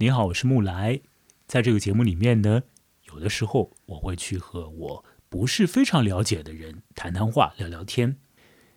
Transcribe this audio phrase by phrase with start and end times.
[0.00, 1.00] 您好，我是木来。
[1.48, 2.62] 在这个节目里面呢，
[3.06, 8.16] 有的时候我会去和我不是非常了解的人谈谈话、聊聊天。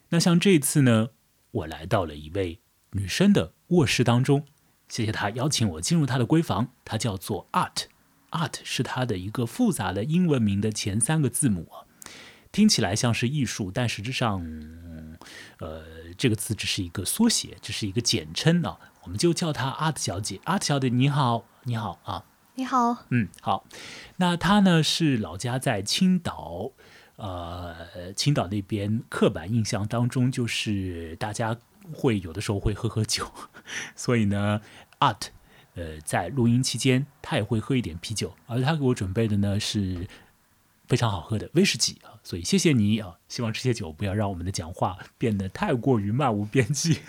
[0.09, 1.09] 那像这次呢，
[1.51, 2.61] 我来到了一位
[2.93, 4.47] 女生的卧室当中，
[4.89, 6.73] 谢谢她邀请我进入她的闺房。
[6.83, 11.69] 她叫做 Art，Art 是她的一个复杂的英文名的前三个字母，
[12.51, 14.43] 听起来像是艺术，但实质上，
[15.59, 15.83] 呃，
[16.17, 18.79] 这个词只是一个缩写，只是一个简称啊。
[19.03, 20.39] 我们就叫她 Art 小姐。
[20.45, 22.23] Art 小姐你好，你好啊，
[22.55, 23.65] 你好，嗯，好。
[24.17, 26.71] 那她呢是老家在青岛。
[27.17, 31.55] 呃，青岛那边刻板印象当中，就是大家
[31.93, 33.31] 会有的时候会喝喝酒，
[33.95, 34.59] 所以呢
[34.99, 35.27] ，Art，
[35.75, 40.07] 呃，在录音期间她也会喝一点啤酒，而她给我准备的呢是
[40.87, 46.99] 非常好喝的威士忌啊，所以谢谢你啊，希望这些酒不要让我们的讲话变得太过于漫无边际。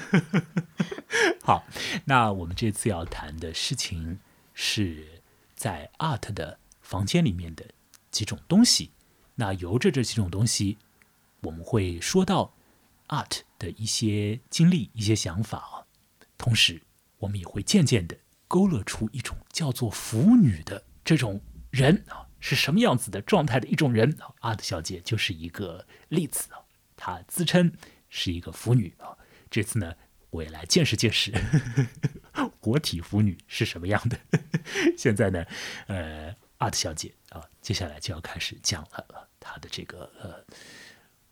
[1.42, 1.64] 好，
[2.06, 4.18] 那我们这次要谈的事情
[4.54, 5.20] 是
[5.54, 7.64] 在 Art 的房间里面的
[8.10, 8.90] 几种东西。
[9.34, 10.78] 那由着这几种东西，
[11.40, 12.54] 我们会说到
[13.08, 15.84] art 的一些经历、一些想法啊。
[16.36, 16.82] 同时，
[17.18, 18.16] 我们也会渐渐的
[18.46, 24.52] 勾勒出一种叫做腐女的这种人啊，是什么样子的状态的一种人啊。
[24.52, 26.60] art 小姐就是一个例子啊，
[26.94, 27.72] 她自称
[28.10, 29.16] 是一个腐女啊。
[29.50, 29.94] 这次呢，
[30.28, 31.32] 我也来见识见识
[32.60, 34.18] 活体腐女是什么样的。
[34.98, 35.46] 现在呢，
[35.86, 36.36] 呃。
[36.62, 40.44] art 小姐啊，接下来就要开始讲了，她的这个呃，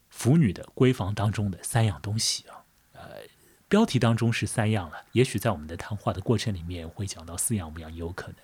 [0.08, 3.20] 腐女的闺房当中的三样东西啊，呃，
[3.68, 8.36] 标题当中是三样了，也许在我们的谈话的过程里面会讲到四样五样也有可能，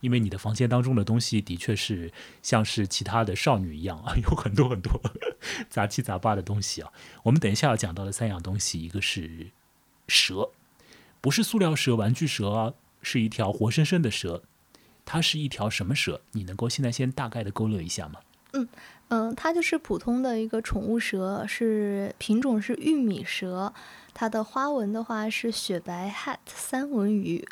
[0.00, 5.00] 因为你的房间当中的东西的确是像是其他的少女一样啊， 有很多很多
[5.70, 6.92] 杂七杂八的东西啊。
[7.22, 9.48] 我们等一下要讲到的三样东西，一个是
[10.08, 10.50] 蛇，
[11.20, 14.42] 不是塑料蛇、玩具蛇啊，是一条活生生的蛇。
[15.06, 16.22] 它是一条什么蛇？
[16.32, 18.20] 你能够现在先大概的勾勒一下吗？
[18.54, 18.66] 嗯
[19.08, 23.74] 嗯，它就是普通的一个宠物蛇，是品种是玉米蛇。
[24.14, 27.46] 它的花纹的话是雪白 hat 三文鱼，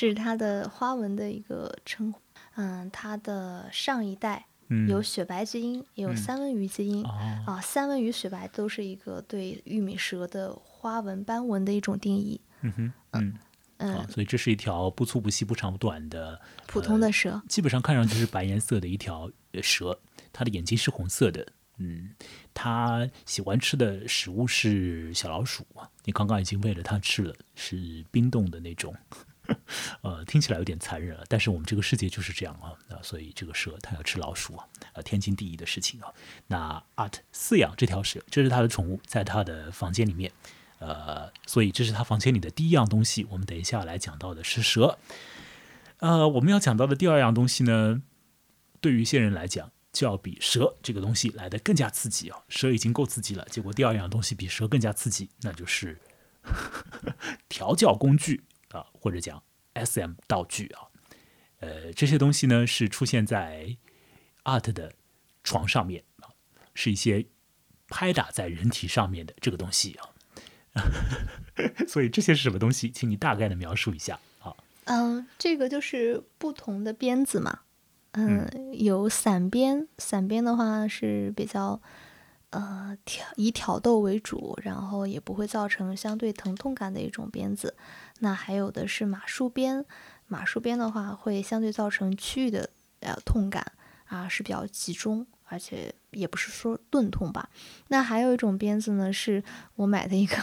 [0.00, 2.18] 这是它的花纹的一个称呼。
[2.54, 4.46] 嗯，它的上一代
[4.88, 7.04] 有雪白基因，也有三文鱼基因。
[7.04, 12.40] 啊，三文鱼、雪白都是一个对玉米蛇的花纹斑纹的一种定义。
[12.62, 13.34] 嗯哼，嗯。
[13.76, 19.30] 嗯，所以这是一条不粗不细不长不短的普通的蛇，基本上看上去是白颜色的一条
[19.62, 20.00] 蛇，
[20.32, 21.46] 它的眼睛是红色的。
[21.76, 22.14] 嗯，
[22.54, 25.86] 它喜欢吃的食物是小老鼠啊。
[26.06, 28.94] 你刚刚已经喂了它吃了，是冰冻的那种。
[30.02, 32.72] 呃，听起来有点残忍了，但是我们这个世界就是这样啊。
[32.88, 36.08] 那所以这个蛇它要吃老鼠啊，呃，天经地义的事情啊。
[36.46, 40.32] 那 Art 饲养这条蛇，这是他的宠物，在他的房间里面。
[40.78, 43.26] 呃，所以这是他房间里的第一样东西。
[43.30, 44.98] 我们等一下来讲到的是蛇。
[45.98, 48.00] 呃，我们要讲到的第二样东西呢，
[48.80, 52.38] 对于一些人来讲，就要比蛇这个东西来的更加刺激啊。
[52.48, 55.98] 蛇已经够刺激了，结果第二样东西比蛇更加刺激，那就是
[57.50, 59.42] 调教工具啊，或者讲
[59.74, 60.88] SM 道具啊。
[61.60, 63.76] 呃，这些东西呢是出现在
[64.44, 64.94] Art 的
[65.44, 66.30] 床上面啊，
[66.74, 67.26] 是一些
[67.88, 70.08] 拍打在人体上面的这个东西啊。
[71.86, 72.90] 所以这些是什么东西？
[72.90, 74.54] 请你大概的描述一下啊。
[74.84, 77.60] 嗯，这个就是不同的鞭子嘛。
[78.12, 81.80] 嗯，有散鞭，散鞭的话是比较
[82.50, 87.76] 呃挑以挑逗为主，然后也不会造成相对疼痛感的一种鞭子。
[88.20, 89.84] 那还有的是马术鞭，
[90.28, 92.70] 马术鞭的话会相对造成区域的
[93.00, 93.72] 呃痛感
[94.06, 95.26] 啊，是比较集中。
[95.52, 97.50] 而且也不是说钝痛吧，
[97.88, 99.42] 那还有一种鞭子呢，是
[99.74, 100.36] 我买的一个，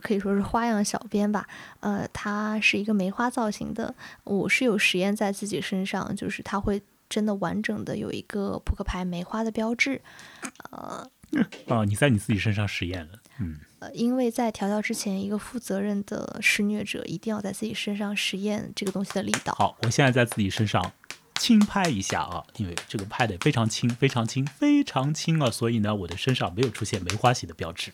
[0.00, 1.46] 可以说是花样小鞭吧。
[1.80, 3.94] 呃，它是一个梅花造型的，
[4.24, 10.00] 我是有实验在自己身上，就是它会真的完整的有一个扑克牌梅花的标志。
[10.70, 11.06] 呃，
[11.68, 19.54] 哦，你在你自己身上实验了，嗯，呃，因为在调教之前，一个负责任的施虐者一定要在自己身上实验这个东西的力道。
[19.54, 20.92] 好，我现在在自己身上。
[21.38, 27.92] 轻拍一下啊，因为这个拍的非常轻，非常轻，非常轻啊，所以呢，我的身上没有出现梅花形的标志。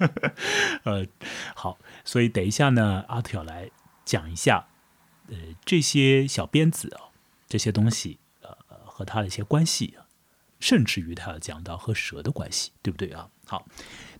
[0.84, 1.06] 呃，
[1.54, 3.70] 好，所以等一下呢，阿特要来
[4.06, 4.66] 讲一下，
[5.28, 5.36] 呃，
[5.66, 7.12] 这些小鞭子啊，
[7.46, 8.56] 这些东西，呃，
[8.86, 9.98] 和它的一些关系，
[10.58, 13.28] 甚至于他要讲到和蛇的关系，对不对啊？
[13.46, 13.66] 好，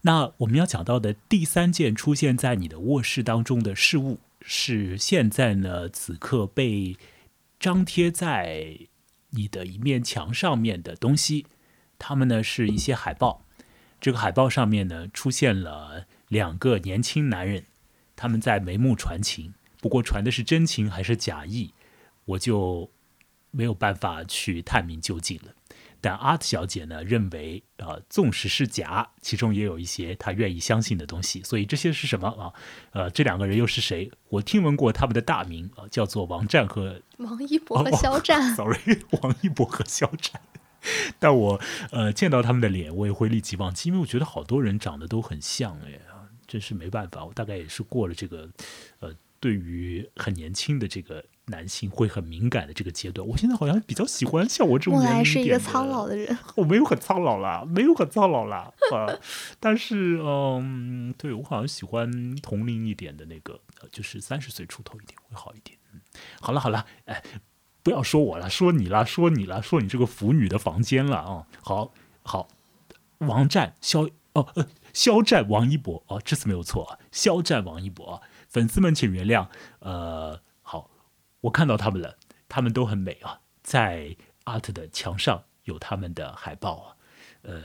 [0.02, 6.96] 那我们要讲到的第三件出现在你的卧室当中的事物，是现在呢，此刻被。
[7.60, 8.76] 张贴在
[9.30, 11.46] 你的一面墙上面的东西，
[11.98, 13.46] 它们呢是一些海报。
[13.98, 17.64] 这个海报上面呢出现了两个年轻男人，
[18.16, 21.72] 他们在眉目传情，不过传的是真情还是假意，
[22.26, 22.90] 我就
[23.50, 25.54] 没有办法去探明究竟了。
[26.04, 31.42] 但阿特小姐呢认为，呃，纵使是假，其中也有一些她愿意相信的东西。
[31.42, 32.52] 所以这些是什么啊？
[32.92, 34.10] 呃，这两个人又是谁？
[34.28, 38.38] 我听闻过他们的大名啊，叫做王战和王一博和肖战。
[38.54, 40.42] Sorry，王一博和肖战。
[41.18, 41.58] 但我
[41.90, 47.24] 呃见到他们的脸，我也会立即忘记，因为我觉得好多人长得都很像哎啊，真是没办法。
[47.24, 48.46] 我大概也是过了这个
[49.00, 49.10] 呃，
[49.40, 53.26] 对于很年轻的这个男性会很敏感的这个阶段。
[53.26, 59.18] 我现在好像比较喜欢像我这种年龄点是一个苍老的人， 我没有很苍老啦，没有很苍老啦，啊，
[59.60, 65.78] 但是嗯，对我好像喜欢同龄一点的那个，呃就是三十岁出头一点会好一点。
[65.92, 66.00] 嗯，
[66.40, 67.22] 好了好了，哎，
[67.82, 71.92] 不要说我了，说你了，说你了，说你这个腐女的房间了啊、好
[72.22, 72.48] 好，
[73.18, 79.48] 王战肖哦呃肖战王一博哦，这次没有错啊，肖战王一博啊，粉丝们请原谅，
[79.80, 80.40] 呃，好，
[81.44, 82.16] 我看到他们了，
[82.48, 86.96] 他们都很美啊，在 art 的墙上有他们的海报啊，
[87.42, 87.60] 呃，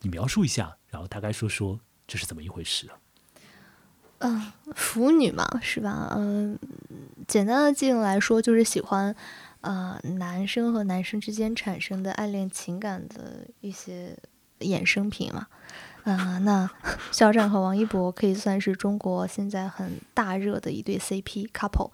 [0.00, 2.96] 你描述一下，然后大概说说这是怎么一回事啊？
[4.20, 6.14] 嗯，腐女嘛，是吧？
[6.16, 6.58] 嗯，
[7.26, 9.14] 简单的界定来说，就是喜欢，
[9.60, 14.16] 呃，男生和男生之间产生的暗恋情感的一些
[14.60, 15.48] 衍生品嘛。
[16.04, 16.70] 啊、那
[17.12, 21.90] 肖战和王一博可以算是中国现在很大热的一对 CP couple。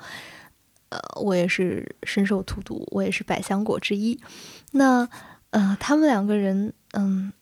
[0.95, 4.21] 呃，我也是深受荼毒，我也是百香果之一。
[4.71, 5.09] 那
[5.51, 7.33] 呃，他们两个人，嗯，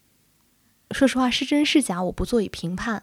[0.90, 3.02] 说实话是真是假，我不做以评判。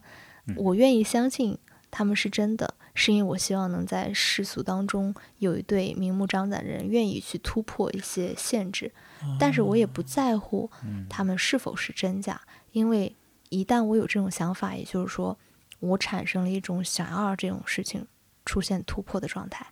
[0.55, 1.55] 我愿意相信
[1.91, 8.91] 他们是真的，是因为我希望能在世俗当中有一对明目张胆的人愿意去突破一些限制，
[9.39, 10.71] 但是我也不在乎
[11.07, 12.41] 他们是否是真假，
[12.71, 13.15] 因为
[13.49, 15.37] 一旦我有这种想法，也就是说，
[15.79, 18.07] 我产生了一种想要这种事情
[18.45, 19.67] 出现突破的状态。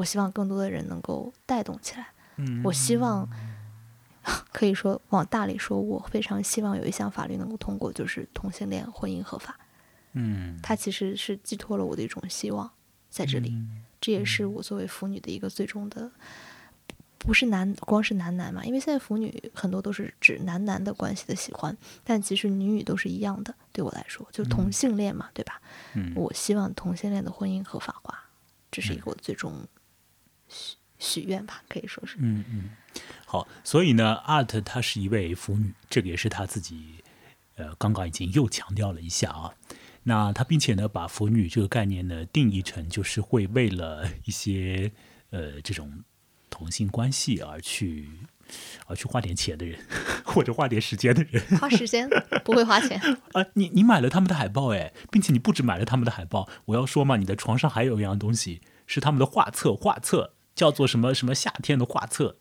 [0.00, 2.08] 我希望更多的人能够带动起来。
[2.36, 3.28] 嗯我希望，
[4.50, 9.58] 可以说往大里说，我非常希望有一项法律能够通过，就是同性恋婚姻合法。
[10.12, 12.70] 嗯，它其实是寄托了我的一种希望
[13.10, 13.54] 在这里，
[14.00, 16.10] 这也是我作为腐女的一个最终的，
[17.18, 25.60] 不是男光是男男嘛，因为现在腐女很多都是指男男的关系的喜欢，但其实女女都是一样的，对我来说，就同性恋嘛，对吧？
[25.94, 28.18] 嗯我希望同性恋的婚姻合法化，
[28.70, 29.52] 这是一个我最终
[30.50, 32.16] 许许愿吧，可以说是。
[32.18, 32.70] 嗯嗯，
[33.24, 36.96] 好，所以呢，art 她是一位腐女，这个也是她自己
[37.56, 39.54] 呃刚刚已经又强调了一下啊。
[40.02, 44.92] 那她并且呢，把腐女这个概念呢定义成就是会为了一些
[45.30, 46.04] 呃这种
[46.50, 48.08] 同性关系而去
[48.86, 49.78] 而去花点钱的人，
[50.24, 51.42] 或者花点时间的人。
[51.58, 52.08] 花时间
[52.44, 53.00] 不会花钱，
[53.32, 62.36] 啊，你你买了他们的海报哎，并且你不止买了他们的海报，我要说嘛，你的床上还有一样东西是他们的画册，画册叫做什么什么夏天的画册，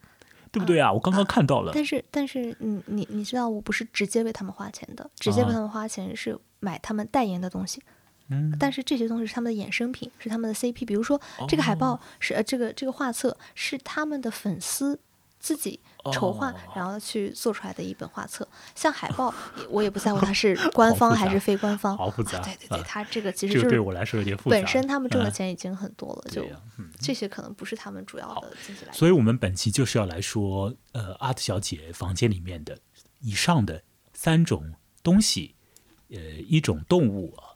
[0.51, 0.91] 对不对啊？
[0.91, 7.81] 我刚刚看到了，但是但是你你你知道我不是直接为他们花钱的，直接为啊他们花钱是买他们代言的东西。
[8.27, 10.85] 嗯，但是这些东西是他们的衍生品，是他们的 CP。
[10.85, 14.99] 比如说这个海哦报是、呃这个这个画册是他们的粉丝
[15.39, 15.79] 自己
[16.13, 18.47] 筹划，哦然后去做出来的一本画册。
[18.75, 19.33] 像海报，
[19.69, 21.97] 我也不在乎它是 官方还是非官方。
[21.97, 24.55] 好复杂啊对对对，啊它这个其实对我来说有点复杂。
[24.57, 26.45] 本身他们挣的嗯钱已经很多了，就
[26.99, 28.93] 这些可能不是他们主要的经济来源。
[28.93, 32.77] 所以我们本期就是要来说，呃，阿特小姐房间里面的
[33.19, 35.55] 以上的三种东西，
[36.09, 37.55] 呃，一种动物啊，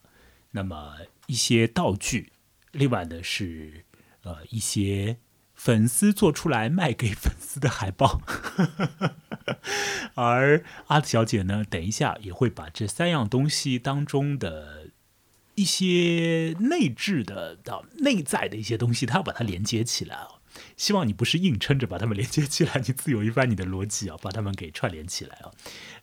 [0.52, 0.96] 那么
[1.28, 2.32] 一些道具，
[2.72, 3.86] 另外呢是
[4.24, 5.18] 呃一些
[5.54, 8.22] 粉丝做出来卖给粉丝的海报，
[10.16, 14.90] 而阿特小姐呢，等一下也会把这三样东西当中的
[15.56, 20.28] 一些内置的、到内在的一些东西，它要把它连接起来啊。
[20.78, 25.52] 希望你不是硬撑着把它们连接起来，你自有一番你的逻辑啊，把它们给串联起来啊。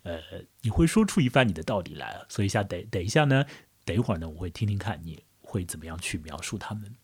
[0.02, 0.20] 呃，
[0.62, 2.22] 你会说出一番你的道理来啊。
[2.28, 3.44] 所以下等等一下呢，
[3.84, 6.96] 等一会儿呢，我会听听看你会怎么样去描述它们。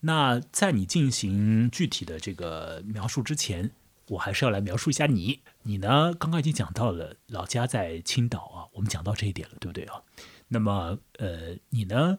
[0.00, 3.70] 那在你进行具体的这个描述之前，
[4.08, 5.40] 我还是要来描述一下你。
[5.62, 10.02] 你呢，刚刚已经讲到了老家在青岛啊，我们讲到这一点了，对不对啊？
[10.48, 12.18] 那么呃，你呢，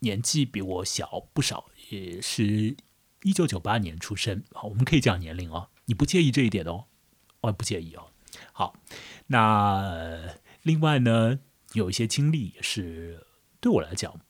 [0.00, 2.76] 年纪比我小不少，也是
[3.22, 6.84] 一九九八年出生，好，我们可以讲年龄哦，你不介意这一点哦？
[7.40, 8.08] 哦，不介意哦。
[8.52, 8.76] 好，
[9.28, 11.38] 那、另外呢，
[11.72, 13.26] 有一些经历也是
[13.60, 14.20] 对我来讲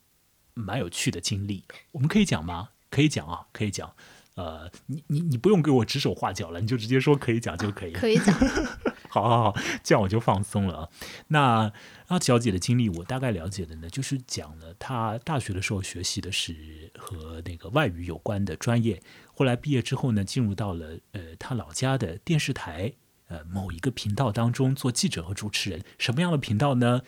[0.57, 2.71] 蛮有趣的经历，我们可以讲吗？
[2.91, 3.93] 可以讲啊，可以讲。
[4.37, 7.93] 呃，你你你不用给我指手画脚了，你就直接说可以讲就可以。
[7.93, 8.35] 可以讲。
[9.09, 10.91] 好好好，这样我就放松了。
[11.29, 11.73] 那
[12.09, 19.03] 阿小姐的经历，我大概了解的呢，就是讲了她大学的时候学习的是和那个外语有关的专业，
[19.35, 22.93] 后来毕业之后呢，进入到了呃她老家的电视台
[23.29, 25.83] 呃某一个频道当中做记者和主持人。
[25.99, 27.03] 什么样的频道呢？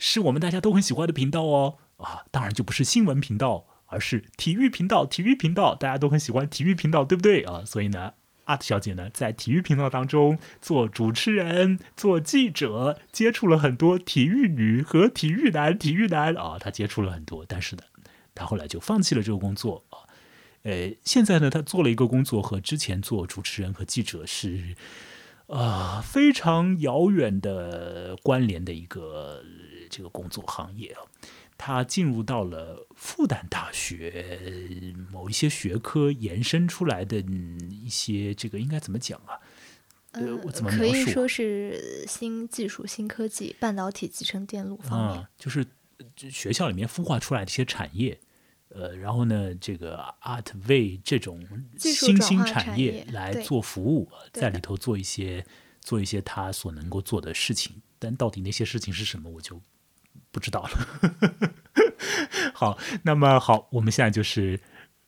[0.00, 1.78] 是我们大家都很喜欢的频道哦。
[2.02, 3.66] 啊，当然就不是新闻频道。
[3.94, 7.62] 而是体育频道，体育频道大家都很喜欢体育频道，对不对啊？
[7.62, 15.78] 所以呢，阿特小姐呢在体育频道当中做主持人、做记者，接触了很多体育女和体育男。
[15.78, 17.82] 体育男啊，她接触了很多，但是呢，
[18.34, 20.08] 她后来就放弃了这个工作啊。
[20.62, 24.74] 呃，现在呢，她做了一个工作和之前做主持人和记者是
[25.48, 29.44] 啊非常遥远的关联的一个
[29.90, 31.04] 这个工作行业啊。
[31.64, 39.38] 他进入到了复旦大学某一些学科延伸出来的一些这个应该怎么讲啊？
[40.10, 45.64] 呃，我怎么可以说是新技术、新科技、半导体、集成电路方面，就是
[46.16, 48.18] 学校里面孵化出来的一些产业。
[48.70, 51.46] 呃，然后呢，这个 Art 为这种
[51.78, 55.46] 新兴产业来做服务，在里头做一些
[55.80, 57.80] 做一些他所能够做的事情。
[58.00, 59.62] 但到底那些事情是什么，我就。
[60.30, 61.51] 不知道了。
[62.62, 64.60] 好，那么好，我们现在就是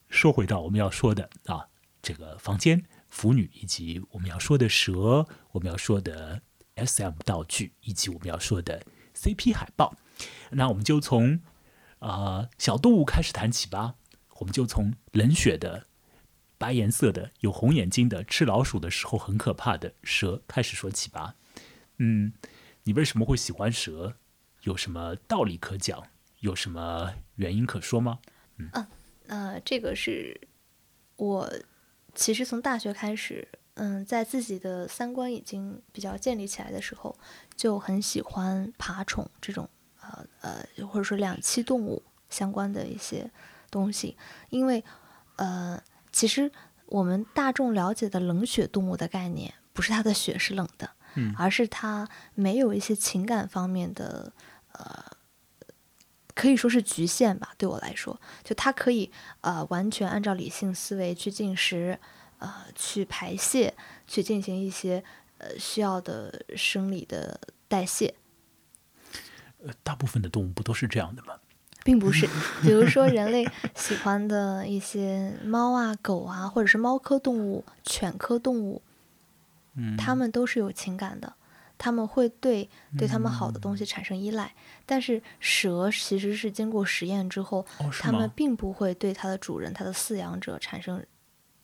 [0.08, 1.68] 说回到我们要说的啊，
[2.02, 6.42] 这个房间、腐女，以及我们要说的蛇，我们要说的
[6.74, 8.82] SM 道具，以及我们要说的
[9.14, 9.94] CP 海报。
[10.50, 11.42] 那我们就从
[12.00, 13.94] 啊小动物开始谈起吧。
[14.40, 15.86] 我们就从冷血的、
[16.58, 21.36] 白颜色的、有红眼睛的、吃老鼠的时候很可怕的蛇开始说起吧。
[21.98, 22.32] 嗯，
[22.82, 24.16] 你为什么会喜欢蛇？
[24.62, 26.02] 有什么道理可讲？
[26.44, 28.18] 有什么原因可说吗？
[28.58, 28.86] 嗯，
[29.28, 30.38] 呃，这个是
[31.16, 31.50] 我
[32.14, 37.16] 其实从大学开始，嗯，在自己的三观已经比较建立起来的时候，
[37.56, 39.66] 就很喜欢爬宠这种
[40.02, 43.30] 呃呃，或者说两栖动物相关的一些
[43.70, 44.14] 东西，
[44.50, 44.84] 因为
[45.36, 45.82] 呃，
[46.12, 46.52] 其实
[46.84, 54.30] 我们大众了解的冷血动物的概念，不是它的血是冷的，嗯，而是它没有一些情感方面的。
[54.76, 55.04] 呃，
[56.34, 57.52] 可以说是局限吧。
[57.56, 59.10] 对我来说，就它可以
[59.40, 61.98] 呃完全按照理性思维去进食，
[62.38, 63.74] 呃去排泄，
[64.06, 65.02] 去进行一些
[65.38, 68.14] 呃需要的生理的代谢。
[69.64, 71.34] 呃，大部分的动物不都是这样的吗？
[71.84, 72.26] 并不是，
[72.62, 78.80] 比如说人类喜欢的一些猫啊、狗啊，或者是猫科动物、犬科动物，
[79.76, 81.34] 嗯，它们都是有情感的。
[81.76, 84.54] 他们会对对他们好的东西产生依赖，
[84.86, 87.66] 但是蛇其实是经过实验之后，
[88.00, 91.04] 他们并不会对它的主人、它的饲养者产生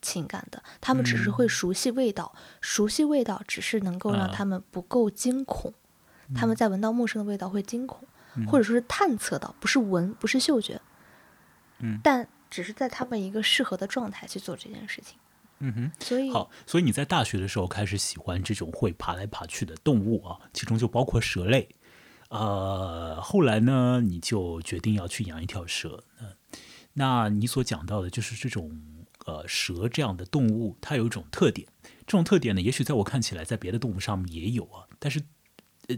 [0.02, 5.72] 情感的，他们只是会熟悉味道，熟悉味道只是能够让他们不够惊恐，
[6.34, 8.08] 他们在闻到陌生的味道会惊恐，
[8.48, 10.80] 或者说是探测到，不是闻，不是嗅觉，
[11.78, 15.19] 嗯，但只是在他们一个适合的状态去做这件事情。
[15.60, 21.68] 嗯哼，所以好，所以你在大学的时候开始喜欢这种会爬来爬去的动物啊，其中就包括蛇类。
[22.30, 26.04] 呃，后来呢，你就决定要去养一条蛇。
[26.20, 26.34] 嗯，
[26.94, 28.80] 那你所讲到的就是这种
[29.26, 31.68] 呃蛇这样的动物，它有一种特点。
[32.06, 35.20] 这种特点呢，也许在我看起来，在别的动物上面也有啊，但是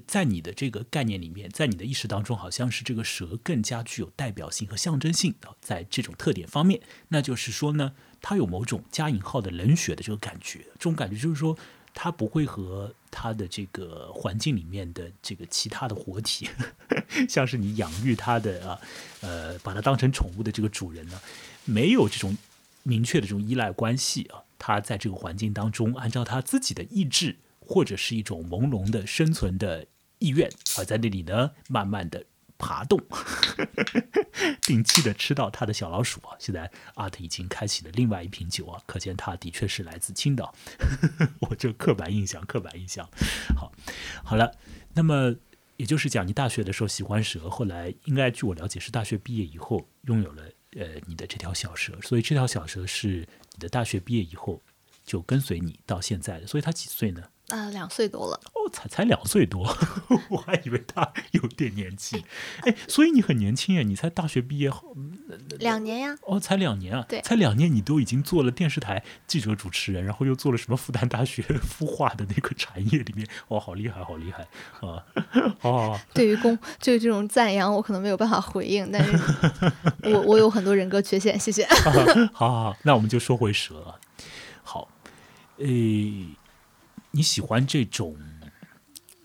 [0.07, 7.95] 在你的这个概念里面，在你的意识当中，好像是这个蛇更加具有代表性和象征性的，在这种特点方面，那就是说呢。
[8.25, 11.59] 它有某种加引号的冷血的这个感觉，这种感觉就是说，
[11.93, 16.49] 它不会和它的这个环境里面的这个其他的活体，
[17.29, 18.81] 像是你养育它的啊，
[19.23, 21.21] 呃，把它当成宠物的这个主人呢，
[21.65, 22.39] 没有这种
[22.85, 24.45] 明确的这种依赖关系啊。
[24.57, 29.87] 它在这个环境当中，按照它自己的意志或者是一种朦胧的生存的
[30.19, 32.25] 意愿，而在那里呢，慢慢的。
[32.64, 32.97] 爬动，
[34.62, 36.37] 定期的吃到他的小老鼠啊！
[36.38, 40.54] 现在阿特已经开启了另外一瓶酒啊，可见他的确是来自青岛。
[41.42, 43.04] 我这刻板印象，刻板印象。
[43.57, 43.73] 好，
[44.23, 44.54] 好了，
[44.95, 45.35] 那么
[45.76, 50.45] 也就是讲，你大学的时候喜欢蛇，后来应该据我了解是大学毕业以后拥有了
[50.76, 54.62] 呃你的这条小蛇，所以这条小蛇是你的大学毕业以后
[55.04, 56.47] 就跟随你到现在的。
[56.47, 57.25] 所以他几岁呢？
[57.52, 58.40] 呃，两岁多了。
[58.54, 59.62] 哦，才才两岁多，
[60.30, 62.25] 我还以为他有点年纪。
[62.62, 64.97] 哎，所以你很年轻哎，你才大学毕业后
[65.59, 66.16] 两年呀？
[66.23, 67.04] 哦，才两年啊？
[67.06, 74.49] 对，才两年，你都已经做了电视台记者主持人，然后又做了什么复旦大学 孵化的那个产业里面，哦，好厉害，好厉害
[74.80, 75.04] 啊！
[75.61, 79.12] 哦， 对于公对于这种赞扬，我可能没有办法回应，但是
[80.04, 81.66] 我我有很多人格缺陷，谢谢。
[81.66, 81.90] 好
[82.32, 83.94] 好好，那我们就说回蛇。
[84.62, 84.88] 好，
[85.59, 86.28] 诶。
[87.12, 88.16] 你喜欢这种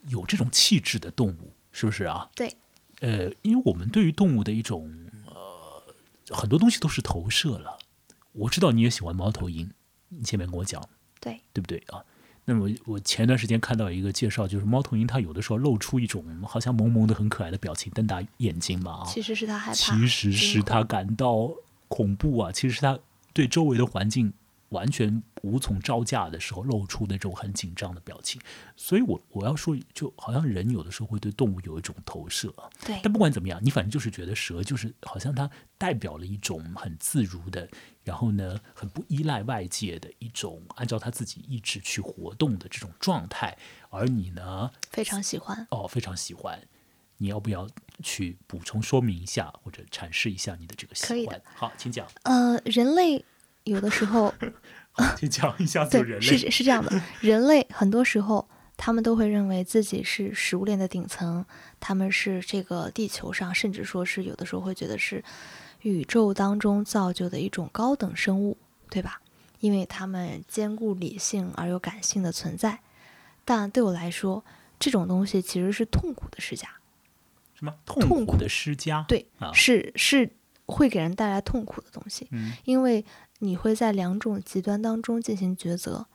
[0.07, 2.29] 有这种气质的动物，是不是啊？
[2.35, 2.55] 对。
[2.99, 4.91] 呃，因为我们对于动物的一种
[5.25, 7.77] 呃很多东西都是投射了。
[8.33, 9.71] 我知道你也喜欢猫头鹰，
[10.09, 10.81] 你前面跟我讲，
[11.19, 12.03] 对对不对啊？
[12.45, 21.51] 那么我前段时间看到一个介绍，就是猫头鹰它有的时候露出一种好像萌萌的、很可爱的表情，瞪大眼睛嘛啊，其实是它害怕，其实是它感到
[21.87, 22.99] 恐怖啊，其实是它
[23.33, 24.33] 对周围的环境。
[24.69, 28.41] 完全无从招架的时候，露出那种很紧张的表情。
[28.75, 32.53] 所以，我我要说，就好像人有的时候会对动物有一种投射。
[32.85, 32.99] 对。
[33.03, 37.69] 但不管怎么样，你反正就是觉得蛇就是好像它代表了一种很自如的，
[38.03, 43.57] 然后呢，很不依赖外界的一种按照它自己意志去活动的这种状态。
[43.89, 46.61] 而你呢，非常喜欢哦，非常喜欢。
[47.17, 47.67] 你要不要
[48.03, 51.41] 去补充说明一下，或者阐释一下你的这个喜欢？
[51.55, 52.07] 好，请讲。
[52.23, 53.25] 呃，人类。
[53.63, 54.33] 有的时候，
[55.17, 55.85] 请讲一下。
[55.85, 61.45] 对，是是这样的， 人类很多时候他们都会认为自己是食物链的顶层，
[61.79, 65.23] 他们是这个地球上，甚至说是有的时候会觉得是
[65.81, 68.57] 宇宙当中造就的一种高等生物，
[68.89, 69.21] 对吧？
[69.59, 72.79] 因为他们兼顾理性而又感性的存在。
[73.43, 74.43] 但对我来说，
[74.79, 76.67] 这种东西其实是痛苦的施加。
[77.55, 79.03] 什么痛苦的施加？
[79.07, 80.29] 对，是是
[80.65, 82.27] 会给人带来痛苦的东西。
[82.31, 83.05] 嗯，因为。
[83.39, 86.07] 你会在两种极端当中进行抉择，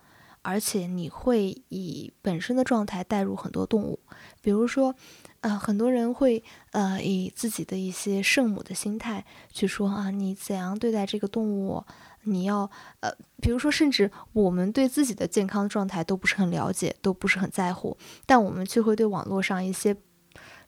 [0.43, 4.00] 而且你会以本身的状态带入很多动物，
[4.41, 4.95] 比如说，
[5.41, 11.85] 呃，很多人会呃以自己的一些圣母的心态去说啊，你怎样对待这个动物，
[12.25, 12.69] 你要
[13.00, 19.95] 呃，比如说，甚至我们对自己的健康状态都不是很了解，都不是很在乎，但我们却会对网络上一些，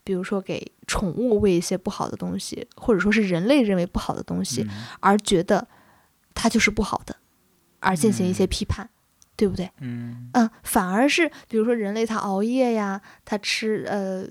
[0.04, 4.64] 比如说给宠物喂一些不好的东西，或者说是人类认为不好的东西，
[5.00, 5.66] 而觉得。
[6.34, 7.16] 它就是不好的，
[7.80, 8.88] 而进行一些批判，
[9.36, 9.70] 对不对？
[9.80, 14.26] 嗯嗯，反而是比如说人类他熬夜呀，他吃呃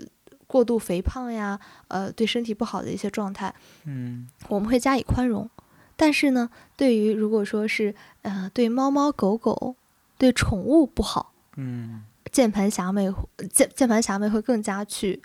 [0.46, 3.54] 过度肥胖呀，呃对身体不好的一些状态，
[3.86, 5.50] 嗯，我们会加以宽容。
[5.96, 7.94] 但是呢，对于如果说是
[8.24, 9.76] 呃对猫猫狗狗
[10.18, 13.12] 对宠物不好，嗯，键盘侠妹
[13.52, 15.22] 键键盘侠妹会更加去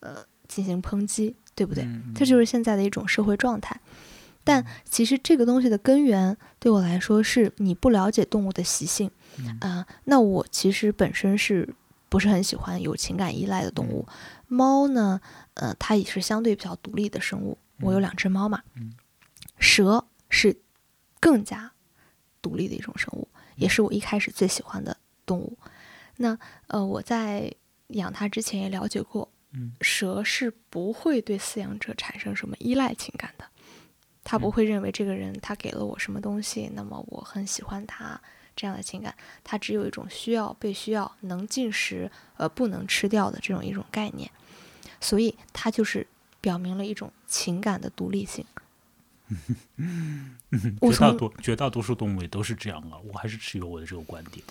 [0.00, 1.86] 呃进行抨击，对不对？
[2.14, 3.80] 这就是现在的一种社会状态。
[4.44, 9.10] 但其实这个东西的根源对我来说是你不了解动物的习性，
[9.60, 11.74] 啊，那我其实本身是
[12.08, 14.06] 不是很喜欢有情感依赖的动物？
[14.48, 15.20] 猫呢，
[15.54, 17.56] 呃，它也是相对比较独立的生物。
[17.80, 18.62] 我有两只猫嘛，
[19.58, 20.56] 蛇是
[21.18, 21.72] 更加
[22.40, 25.56] 独立的一种生物，也是我一开始最喜欢的动物。
[26.16, 27.52] 那呃，我在
[27.88, 29.32] 养它之前也了解过，
[29.80, 33.44] 蛇是不会对饲养者产生什么依赖情感的。
[34.24, 38.20] 他不会认为这个人他给了我什么东西，那么我很喜欢他
[38.54, 39.14] 这样的情感。
[39.42, 44.30] 他只有一种需要被需要、能进食呃不能吃掉的这种一种概念，
[45.00, 46.06] 所以他就是
[46.40, 48.44] 表明了一种情感的独立性。
[50.80, 54.44] 绝大多绝大多数动物也都是这样啊，我还是持有我的这个观点。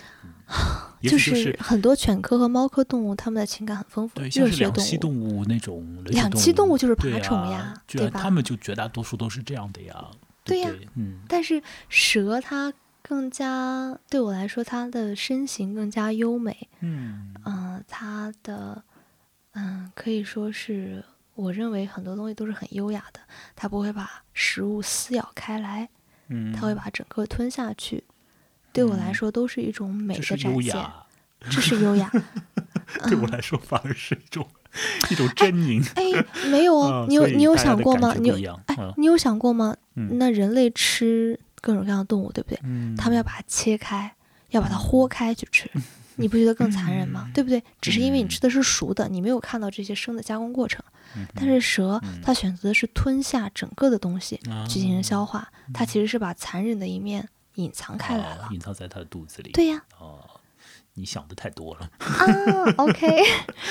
[1.02, 4.98] 就是很多犬科和猫科动物，它们的情感很丰富，热血动物。
[4.98, 8.20] 动物那种两栖动物就是爬虫呀，对吧？
[8.22, 10.06] 它们就绝大多数都是这样的呀。
[10.44, 11.20] 对呀，嗯。
[11.28, 16.70] 但是蛇它更加对我来说，它的身形更加优美。
[16.82, 18.84] 嗯嗯，它的
[19.54, 21.04] 嗯可以说是。
[21.36, 23.20] 我认为很多东西都是很优雅的，
[23.56, 25.90] 它不会把食物撕咬开来，
[26.28, 28.04] 嗯，它会把整个吞下去。
[28.74, 30.50] 对我来说，都是一种美的展现。
[31.50, 32.12] 这是优雅。
[33.08, 34.48] 对我来说，反而是一种
[35.10, 35.84] 一种狰狞。
[35.96, 38.14] 哎，没有哦，你有你有想过吗？
[38.20, 39.76] 你有哎，你有想过吗？
[39.94, 42.58] 那人类吃各种各样的动物，对不对？
[42.98, 44.14] 他们要把它切开，
[44.50, 45.70] 要把它豁开去吃，
[46.16, 47.30] 你不觉得更残忍吗？
[47.34, 47.64] 对不对？
[47.80, 50.84] 只是因为你吃的是熟的，你没有看到这些生的加工过程。
[51.36, 59.52] 但是蛇，它选择的是吞下整个的东西去进行消化，它其实是把残忍的一面隐藏开来了，隐藏在它的肚子里。
[59.52, 59.84] 对呀。
[60.00, 60.30] 哦，
[60.94, 61.92] 你想的太多了。
[62.00, 63.08] 啊，OK。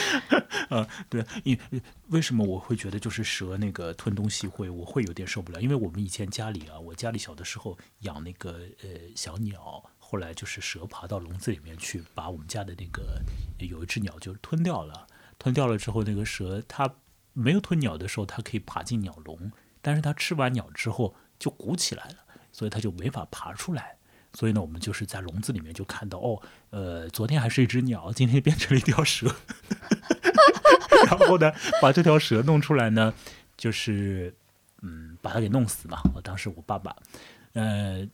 [0.68, 1.59] 呃，对，因
[2.09, 9.83] 为什么我会觉得就是蛇那个吞东西会，我会有点受不了，因为我们以前家里啊，我家里小的时候养那个呃小鸟。
[10.11, 13.23] 后来就是蛇爬到笼子里面去，把我们家的那个
[13.59, 15.07] 有一只鸟就吞掉了。
[15.38, 16.92] 吞掉了之后，那个蛇它
[17.33, 22.16] 没有吞鸟的时候，它可以爬进鸟笼，但是它吃完鸟之后就鼓起来了，
[22.51, 23.99] 所以它就没法爬出来。
[24.35, 29.33] 所以呢，我们就是在笼子里面就看到，哦，呃，昨天还是一只鸟，今天变成了一条蛇。
[31.07, 33.14] 然后呢，把这条蛇弄出来呢，
[33.57, 34.35] 就是
[34.83, 36.03] 嗯，把它给弄死嘛。
[36.16, 36.96] 我当时我爸爸，
[37.53, 38.07] 呃，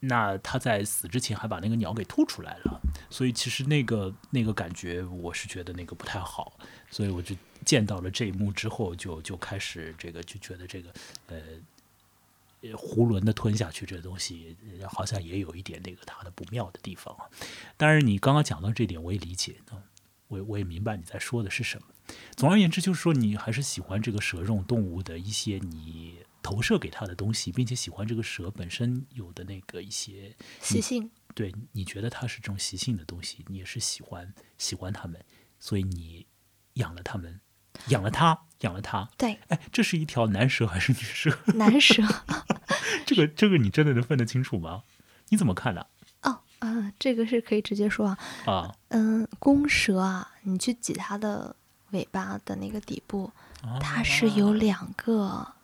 [0.00, 6.52] 那他在死之前还把那个鸟给吐出来了，所以其实那个那个感觉，我是觉得那个不太好。
[6.90, 10.92] 所以我就见到了这一幕之后，就就开始这个就觉得这个
[11.28, 11.36] 呃。
[12.62, 14.54] 囫囵的吞下去，这东西
[14.86, 17.24] 好像也有一点那个它的不妙的地方啊。
[17.78, 19.80] 当然，你刚刚讲到这点，我也理解啊，
[20.28, 21.86] 我我也明白你在说的是什么。
[22.36, 31.10] 总而言之，就是说你还是喜欢这个蛇这种动物的一些你投射给他的东西，并且喜欢这个蛇本身有的那个一些习性。
[31.34, 35.24] 对，你觉得它是这种习性的东西，你也是喜欢喜欢它们，
[35.58, 36.26] 所以你
[36.74, 37.40] 养了它们。
[37.86, 39.08] 养了它，养了它。
[39.16, 41.30] 对，哎，这是一条男蛇还是女蛇？
[41.54, 42.02] 男蛇。
[43.06, 44.82] 这个，这个你真的能分得清楚吗？
[45.28, 45.86] 你怎么看的？
[46.22, 48.18] 哦，啊，这个是可以直接说啊。
[48.46, 48.74] 啊。
[48.88, 51.54] 嗯，公蛇啊，你去挤它的
[51.92, 53.32] 尾巴的那个底部，
[53.80, 55.54] 它是有两个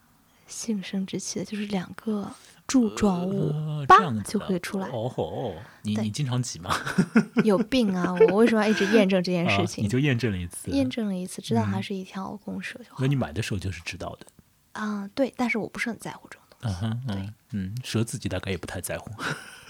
[0.47, 2.31] 性生殖器的，就是两个。
[2.67, 4.89] 柱状物，叭就会出来。
[4.89, 6.75] 哦吼，你你经常挤吗？
[7.45, 8.13] 有病啊！
[8.27, 9.85] 我为什么要一直验证这件事情？
[9.85, 12.97] 你就验证了一次，验证了一次，知道它是一条公蛇就好。
[12.99, 14.25] 那你买的时候就是知道的
[14.73, 15.09] 啊？
[15.15, 17.07] 对，但是我不是很在乎这种东西。
[17.07, 19.09] 对，嗯，蛇自己大概也不太在乎。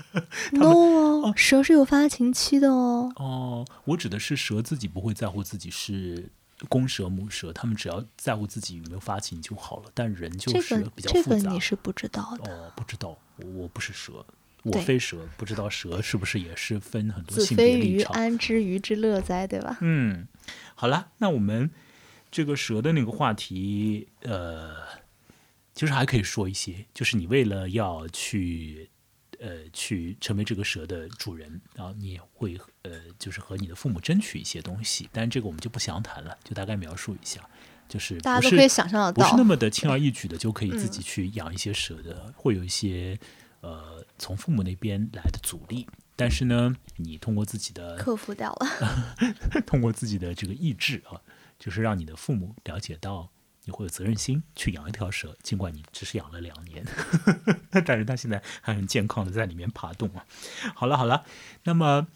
[0.53, 3.13] no，哦蛇是有发情期的哦。
[3.17, 6.31] 哦，我指的是蛇自己不会在乎自己是。
[6.69, 9.91] 公蛇、母蛇，他们只要在乎自己有没有发情就好了。
[9.93, 11.37] 但人就是比较复杂。
[11.37, 13.17] 这个你是不知道的哦，不知道。
[13.37, 14.25] 我不是蛇，
[14.63, 18.11] 我非蛇，不知道蛇是不是也是分很多性别立场。
[18.13, 19.77] 安知鱼之乐哉，对吧？
[19.81, 20.27] 嗯，
[20.73, 21.69] 好了，那我们
[22.31, 24.77] 这个蛇的那个话题，呃，
[25.75, 28.89] 其实还可以说一些，就是你为了要去。
[29.39, 37.47] 呃，去成为这个蛇的主人，然后你也会呃，就是和你的父母争取一些东西，但这个我们就不详谈了，就大概描述一下，
[37.87, 43.19] 就是大家都可以想象得到，不是那么的轻而易举的就可以自己去养一些蛇的，会有一些
[43.61, 49.15] 呃从父母那边来的阻力，但是呢，你通过自己的克服掉了，
[49.65, 51.21] 通过自己的这个意志啊，
[51.59, 53.29] 就是让你的父母了解到。
[53.67, 56.85] 你会有责任心去养一条蛇，尽管你只是养了两年，
[57.85, 60.25] 但是它现在还很健康的在里面爬动啊。
[60.73, 61.25] 好了好了，
[61.65, 62.07] 那么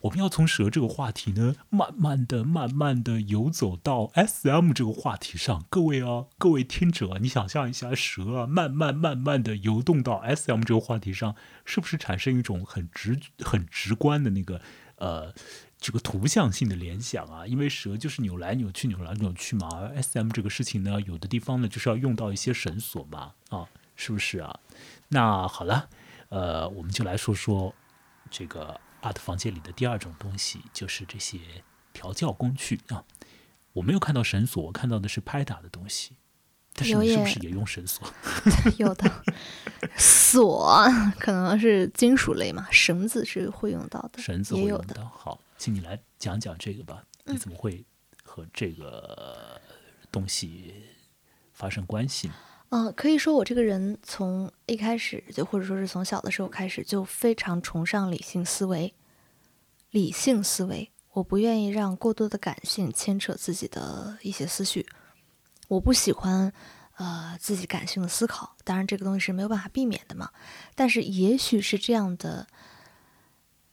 [0.00, 5.66] 我们要从蛇这个话题呢，慢慢的、慢慢的游走到 S M 这个话题上。
[5.68, 14.62] 各位啊，各位听者，你想象一下，蛇啊，慢慢慢慢的游动到 S M 这个话题上，是不是产生一种很直、很直观的那个
[14.96, 15.34] 呃？
[15.80, 19.68] 这个图像性的联想啊，因为蛇就是扭来扭去、扭来扭去嘛。
[19.72, 24.58] 而 S M 这个事情呢，有的地方呢就是要用到一些绳索嘛，啊，是不是啊？
[25.08, 25.88] 那好了，
[26.30, 27.72] 呃，我们就来说说
[28.28, 31.38] 这个 Art 房间里的第二种东西，就是这些
[31.92, 33.04] 调教工具啊。
[33.74, 36.16] 我没有看到绳索，我看到的是拍打的东西。
[36.74, 38.06] 但是你是不是也用绳索？
[38.78, 39.24] 有的，
[39.96, 40.84] 锁
[41.18, 45.04] 可能是金属类嘛，绳子是会用到的，绳子会用到。
[45.04, 45.40] 好。
[45.58, 47.84] 请你来讲讲这个吧，你怎么会
[48.22, 49.60] 和这个
[50.10, 50.72] 东西
[51.52, 52.34] 发生关系呢？
[52.70, 58.94] 嗯，可以说我这个人从一开始就，或者说是从小的时候开始就非常崇尚理性思维。
[59.90, 64.86] 理性思维，我不愿意让过多的感性牵扯自己的一些思绪。
[65.66, 66.52] 我不喜欢
[66.96, 70.30] 呃自己感性的思考，当然这个东西是没有办法避免的嘛。
[70.74, 72.46] 但是也许是这样的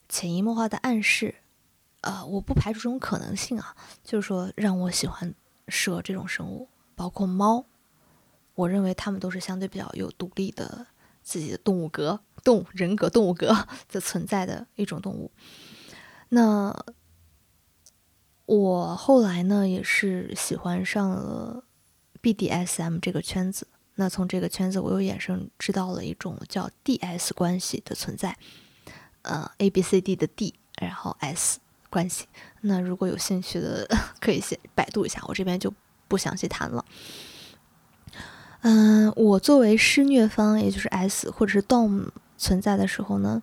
[0.09, 1.35] 潜移默化的暗示。
[2.05, 5.33] 呃，我不排除这种可能性啊，就是说让我喜欢
[5.67, 7.65] 蛇这种生物，包括猫，
[8.53, 10.85] 我认为它们都是相对比较有独立的
[11.23, 15.31] 自己的动物格、动物人格、动物格的存在的一种动物。
[16.29, 16.85] 那
[18.45, 21.63] 我后来呢，也是喜欢上了
[22.21, 23.67] BDSM 这个圈子。
[23.95, 28.37] 那从这个圈子，我又衍生知道了一种叫 DS 关系的存在，
[29.23, 31.59] 呃，A B C D 的 D，然后 S。
[31.95, 32.25] 关系，
[32.61, 33.87] 那如果有兴趣的，
[34.19, 35.73] 可以先百度一下，我这边就
[36.09, 36.83] 不详细谈了。
[38.63, 43.41] 嗯，我作为施虐方，也就是 S 或者是 Dom 存在的时候呢，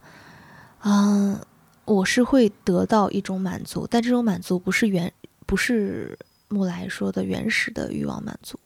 [0.85, 1.41] 嗯，
[1.87, 5.11] 我是会得到一种满足，但这种满足不是原，
[5.47, 8.61] 不是木来说的原始的欲望满足。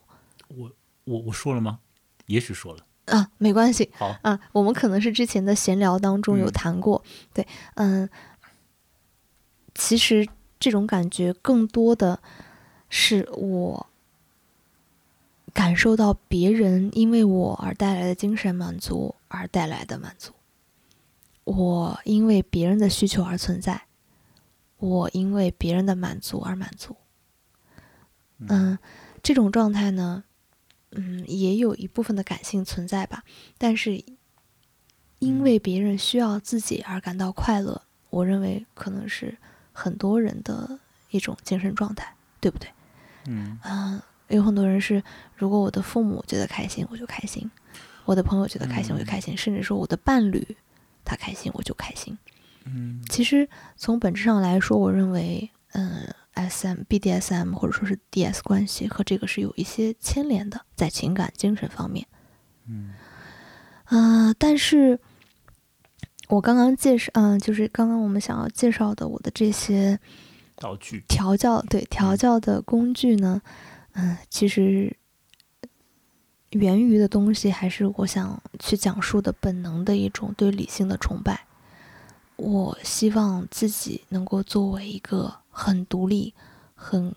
[0.49, 0.73] 我
[1.05, 1.79] 我我说了吗？
[2.27, 2.81] 也许说了。
[3.07, 3.89] 啊，没关系。
[3.95, 7.01] 好，啊，我们可能是之前的闲聊当中有嗯谈过，
[7.33, 8.09] 对，嗯，
[9.77, 10.27] 其实
[10.59, 12.21] 这种感觉更多的
[12.89, 13.87] 是我
[15.53, 20.33] 感受到别人因为我而带来的精神满足而带来的满足，
[21.45, 23.83] 我因为别人的需求而存在，
[24.79, 26.97] 我因为别人的满足而满足，
[28.39, 28.79] 嗯，
[29.23, 30.25] 这种状态呢，
[30.91, 33.25] 嗯，也有一部分的感性存在吧，
[33.59, 34.05] 但是
[35.19, 39.39] 因为别人需要自己而感到快乐，我认为可能是
[39.77, 40.79] 很多人的
[41.11, 42.69] 一种精神状态，对不对？
[43.27, 45.03] 嗯嗯，有很多人是，
[45.37, 47.47] 如果我的父母觉得开心，我就开心；
[48.05, 50.57] 我的朋友觉得开心，我就开心；甚至说我的伴侣
[51.05, 52.17] 他开心，我就开心。
[52.65, 62.07] 嗯其实从本质上来说，我认为，嗯，S M、BDSM 或者说是 DS 关系和这个是有一些牵连的，在情感、精神方面。
[62.69, 62.95] 嗯
[63.91, 64.99] 嗯、但是
[66.29, 69.99] 我刚刚介绍，嗯、就是刚刚我们想要介绍的我的这些
[70.57, 73.41] 道具，调教，对调教的工具呢，
[73.93, 74.97] 嗯、其实
[76.51, 81.47] 源于的东西还是我想去讲述的本能的一种对理性的崇拜。
[82.37, 86.35] 我希望自己能够作为一个很独立、
[86.75, 87.15] 很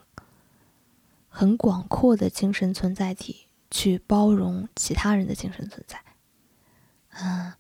[1.28, 6.02] 很广阔的精神存在体，去包容其他人的精神存在。
[7.22, 7.52] 嗯，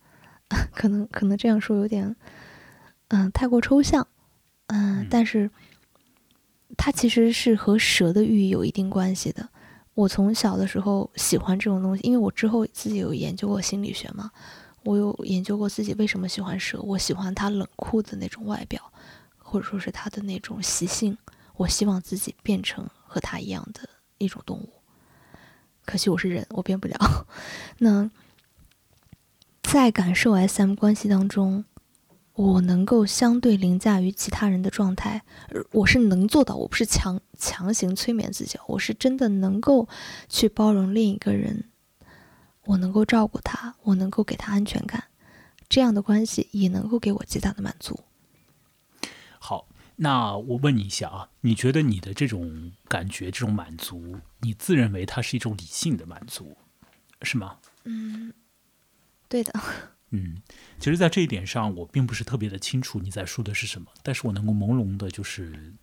[0.73, 2.15] 可能可能这样说有点，
[3.09, 4.07] 嗯，太过抽象。
[4.67, 5.49] 嗯嗯，但是
[6.77, 9.49] 它其实是和蛇的寓意有一定关系的。
[9.95, 14.31] 我从小的时候喜欢这种东西，因为我之后自己有研究过心理学嘛，
[14.83, 16.79] 我有研究过自己为什么喜欢蛇。
[16.81, 18.93] 我喜欢它冷酷的那种外表，
[19.37, 21.17] 或者说是它的那种习性。
[21.55, 24.69] 我希望自己变成和它一样的一种动物。
[25.83, 27.27] 可惜我是人，我变不了。
[27.79, 28.09] 那
[29.71, 31.63] 在感受 SM 关系当中，
[32.33, 39.87] 我能够相对凌驾于其他人的状态，而我是能做到，我不是强强行催眠自己，我是真的能够
[40.27, 41.65] 去包容另一个人，
[42.65, 45.03] 我能够照顾他，我能够给他安全感，
[45.69, 47.99] 这样的关系也能够给我极大的满足。
[49.37, 56.57] 好，那我问你一下啊，你觉得你的这种感觉、这种满足，你自认为它是一种理性的满足，
[57.21, 57.57] 是吗？
[57.85, 58.33] 嗯，
[59.29, 59.53] 对的，
[60.09, 60.41] 嗯，
[60.79, 65.75] 其实，在这一点上，我并不是特别的清楚你在说的是什么，但是我能够朦胧的，就是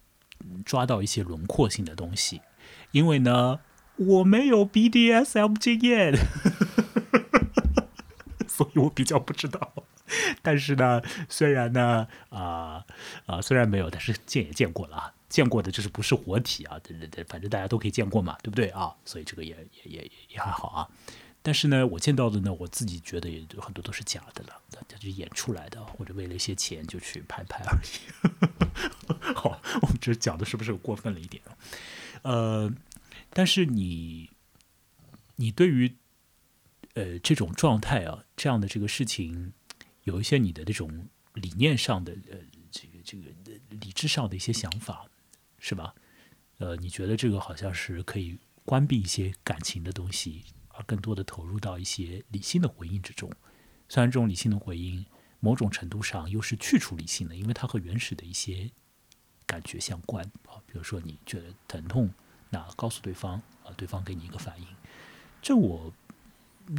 [0.64, 2.42] 抓到一些轮廓性的东西，
[2.90, 3.60] 因为呢，
[3.96, 6.12] 我没有 BDSM 经验，
[8.48, 9.72] 所以我比较不知道。
[10.42, 12.84] 但是呢，虽然呢，啊、
[13.26, 18.94] 啊、虽然没有，但是见也见过了啊，见过的就是不是活体啊，对对对，反正大家都可以见过嘛，对不对啊？
[19.04, 20.88] 所以这个也也也也还好啊。
[21.46, 27.88] 但是呢，我见到的呢，我自己觉得也很多都是假的了，他就演出来的，或者为了一些钱就去拍拍而已。
[29.32, 31.40] 好，我们这讲的是不是过分了一点？
[32.22, 32.68] 呃，
[33.30, 34.28] 但是你，
[35.36, 35.94] 你对于
[36.94, 39.52] 呃这种状态啊，这样的这个事情，
[40.02, 42.38] 有一些你的这种理念上的呃
[42.72, 43.30] 这个这个
[43.68, 45.08] 理智上的一些想法，
[45.60, 45.94] 是吧？
[46.58, 50.42] 呃，你觉得这个好像是可以关闭一些感情的东西，
[50.76, 53.30] 而更多的投入到一些理性的回应之中。
[53.88, 55.04] 虽然这种理性的回应，
[55.40, 58.70] 某种程度上又是去除理性的，因为它和原始的一些
[59.46, 60.58] 感觉相关啊。
[60.66, 62.10] 比如说你觉得疼痛，
[62.50, 63.34] 那告诉对方
[63.64, 64.66] 啊，对方给你一个反应，
[65.40, 65.92] 这我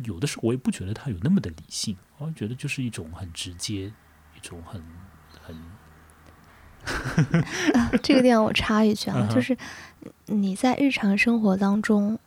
[0.03, 3.93] 有的时候我也不觉得它有那么的理性，我觉得就是一种很直接，
[4.36, 4.83] 一种很
[5.41, 5.55] 很
[7.73, 9.57] 啊，这个地方我插一句啊，就是
[10.25, 12.19] 你在日常生活当中，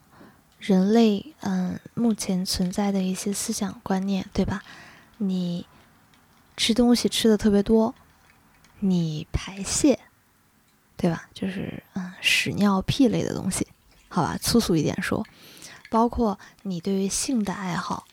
[0.60, 4.62] 人类嗯目前存在的一些思想观念，对吧？
[5.16, 5.66] 你
[6.56, 7.94] 吃东西吃的特别多，
[8.80, 9.98] 你排泄，
[10.98, 11.28] 对吧？
[11.32, 13.66] 就是嗯屎尿屁类的东西，
[14.08, 15.26] 好吧，粗俗一点说，
[15.88, 18.06] 包括你对于性的爱好，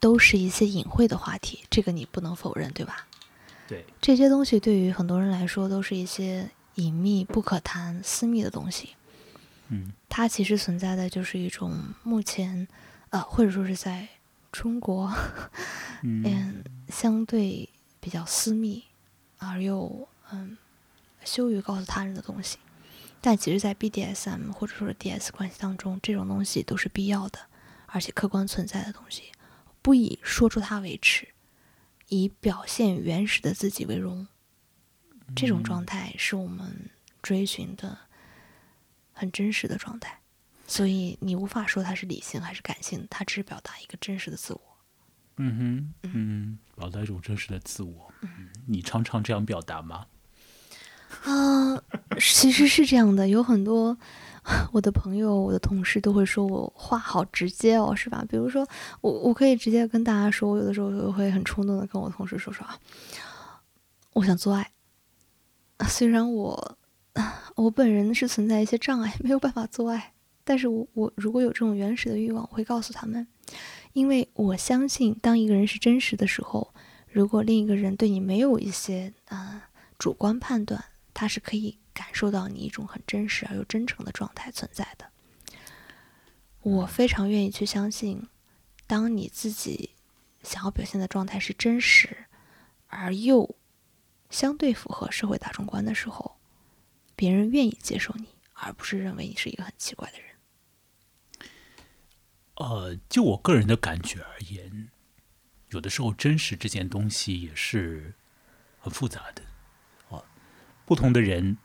[0.00, 3.06] 都是一些隐晦的话题，这个你不能否认，对吧？
[3.68, 8.96] 对，这些东西对于很多人来说都是一些隐秘、不可谈、私密的东西。
[9.70, 12.66] 嗯它其实存在的就是一种目前，
[13.10, 14.08] 呃，或者说是在
[14.52, 15.12] 中国，
[16.02, 17.68] 嗯 嗯，相对
[18.00, 18.82] 比较私密，
[19.38, 20.58] 而又嗯
[21.24, 22.58] 羞于告诉他人的东西。
[23.20, 27.38] 但其实，在 BDSM 或者说是 DS 关系当中，这种东西都是必要的，
[27.86, 29.24] 而且客观存在的东西，
[29.82, 31.28] 不以说出它为耻，
[32.08, 34.26] 以表现原始的自己为荣。
[35.36, 36.90] 这种状态是我们
[37.22, 37.98] 追寻的
[39.20, 40.18] 很真实的状态。
[40.66, 44.60] 所以你无法说他是理性还是感性，他只是表达一个真实的自我。
[45.36, 48.12] 嗯哼，嗯，表达一种真实的自我。
[48.22, 50.06] 嗯，你常常这样表达吗？
[51.24, 51.76] 啊，
[52.18, 53.98] 其实是这样的，有很多
[54.72, 58.24] 我的朋友、我的同事都会说我话好直接哦，是吧？
[58.28, 58.66] 比如说，
[59.00, 62.78] 我我可以直接跟大家说，我有的时候我会很冲动的跟我同事说说啊，
[64.12, 64.70] 我想做爱。
[65.88, 66.78] 虽然我
[67.56, 73.26] 我本人是存在一些障碍，没有办法做爱，但是我我如果有这种原始的欲望，我会告诉他们，
[73.92, 76.74] 因为我相信，当一个人是真实的时候，
[77.10, 80.84] 如果另一个人对你没有一些啊主观判断。
[81.12, 85.06] 他是可以感受到你一种很真实而又真诚的状态存在的。
[86.62, 88.26] 我非常愿意去相信，
[88.86, 89.90] 当你自己
[90.42, 92.26] 想要表现的状态是真实
[92.86, 93.56] 而又
[94.30, 96.36] 相对符合社会大众观的时候，
[97.20, 100.30] 别人愿意接受你，而不是认为你是一个很奇怪的人。
[102.54, 104.88] 呃，就我个人的感觉而言，
[105.68, 108.14] 有的时候真实这件东西也是
[108.78, 109.42] 很复杂的。
[110.86, 111.58] 不同的人，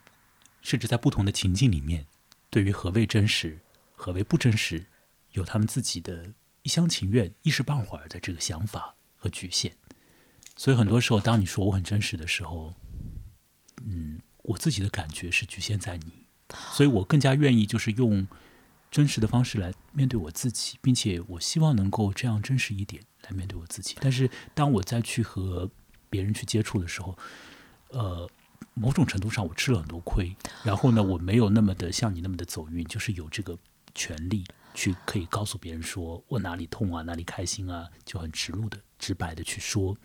[0.61, 2.05] 甚至在不同的情境里面，
[2.49, 3.61] 对于何谓真实、
[3.95, 4.87] 何为不真实，
[5.31, 9.77] 有他们自己的一厢情愿、一时半会儿的这个想法和局限。
[10.57, 12.75] 所以很多时候，当你说我很真实的时候，
[13.85, 16.25] 嗯，我自己的感觉是局限在你，
[16.71, 18.27] 所以我更加愿意就是用
[18.89, 23.95] 真实的方式来面对我自己，并且我希望能够这样真实一点来面对我自己。
[23.99, 25.69] 但是当我再去和
[26.09, 27.17] 别人去接触的时候，
[27.89, 28.29] 呃。
[28.77, 30.35] 某种程度上，我吃了很多亏。
[30.61, 33.57] 然后呢，我没有那么的像你那么的走运，就是有这个
[33.93, 39.95] 权利去可以告诉别人说我哪里痛啊，哪里开心啊，就很直路的、直白的去说。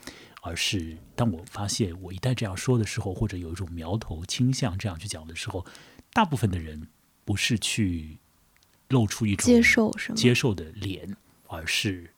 [0.40, 5.64] 而是当我发现我一旦这样说的时候，或者有一种苗头倾向这样去讲的时候，
[6.12, 6.88] 大部分的人
[7.24, 8.18] 不是去
[8.88, 9.92] 露出一种接受？
[10.14, 11.16] 接受的脸，
[11.48, 12.12] 而是。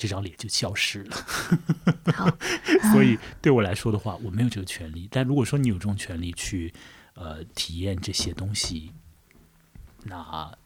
[0.00, 1.16] 这张脸就消失了。
[2.14, 2.30] 好，
[2.92, 5.08] 所以对我来说的话，我没有这个权利。
[5.10, 6.72] 但如果说你有这种权利去
[7.14, 8.92] 呃体验这些东西，
[10.04, 10.56] 那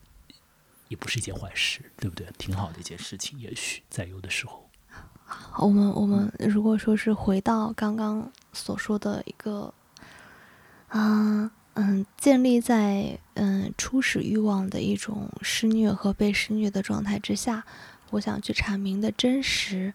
[0.88, 2.26] 也不是一件坏事，对不对？
[2.36, 3.38] 挺好的一件事情。
[3.40, 4.61] 也许在有的时候，
[5.58, 9.72] 我们我们如果说是回到刚刚所说的一个，
[10.88, 17.64] 啊嗯，建立在嗯初始欲望的一种施虐和被施虐的状态之下。
[18.10, 19.94] 我想去阐明的真实，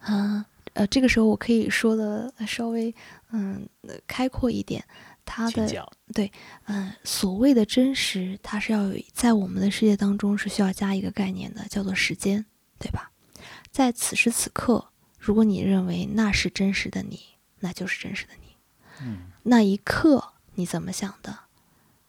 [0.00, 2.92] 嗯呃，这个时候我可以说的稍微
[3.30, 3.68] 嗯
[4.08, 4.84] 开阔一点，
[5.24, 6.32] 它的对
[6.64, 12.44] 嗯所谓的真实，它是要有在我们的世界当中是需要加一个概念的，叫做时间，
[12.80, 13.11] 对吧？
[13.72, 17.18] 在此时此刻，如果你认为那是真实的你，
[17.58, 18.54] 那就是真实的你，
[19.00, 21.36] 嗯，那一刻你怎么想的，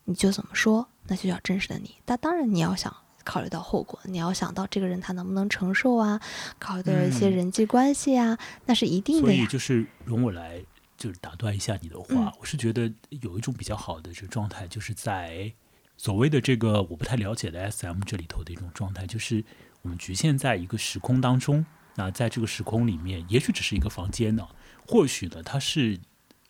[0.04, 1.95] 你就怎么说，那就叫真实的你。
[2.06, 2.95] 但当然你要想。
[3.26, 6.19] 考虑到后果，你要想到这个人他能不能承受啊？
[6.60, 10.62] 考虑到一些人际关系啊，那是一定的所以就是容我来
[10.97, 15.54] 就是打断一下你的话，我是觉得有一种比较好的这个状态，就是在
[15.95, 19.41] 所谓的这个我不太了解的 SM 这里头的一种状态，就是
[19.84, 21.65] 我们局限在一个时空当中。
[21.96, 24.48] 那在这个时空里面，也许只是一个房间呢，
[24.88, 26.00] 或许呢它是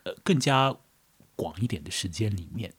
[0.06, 0.76] 呃更加
[1.36, 2.74] 广一点的时间里面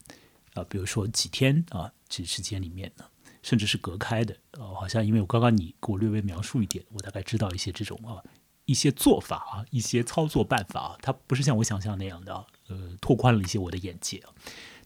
[0.54, 3.04] 啊，比如说几天啊这时间里面呢。
[3.42, 8.24] 甚至是隔开的，呃，好像因为我刚刚你给我略微描述一点，我大概知道一些这种啊，
[8.64, 14.22] 一些做法啊，一些操作办法啊，它不是像我想象那样的，呃，拓宽了一些我的眼界。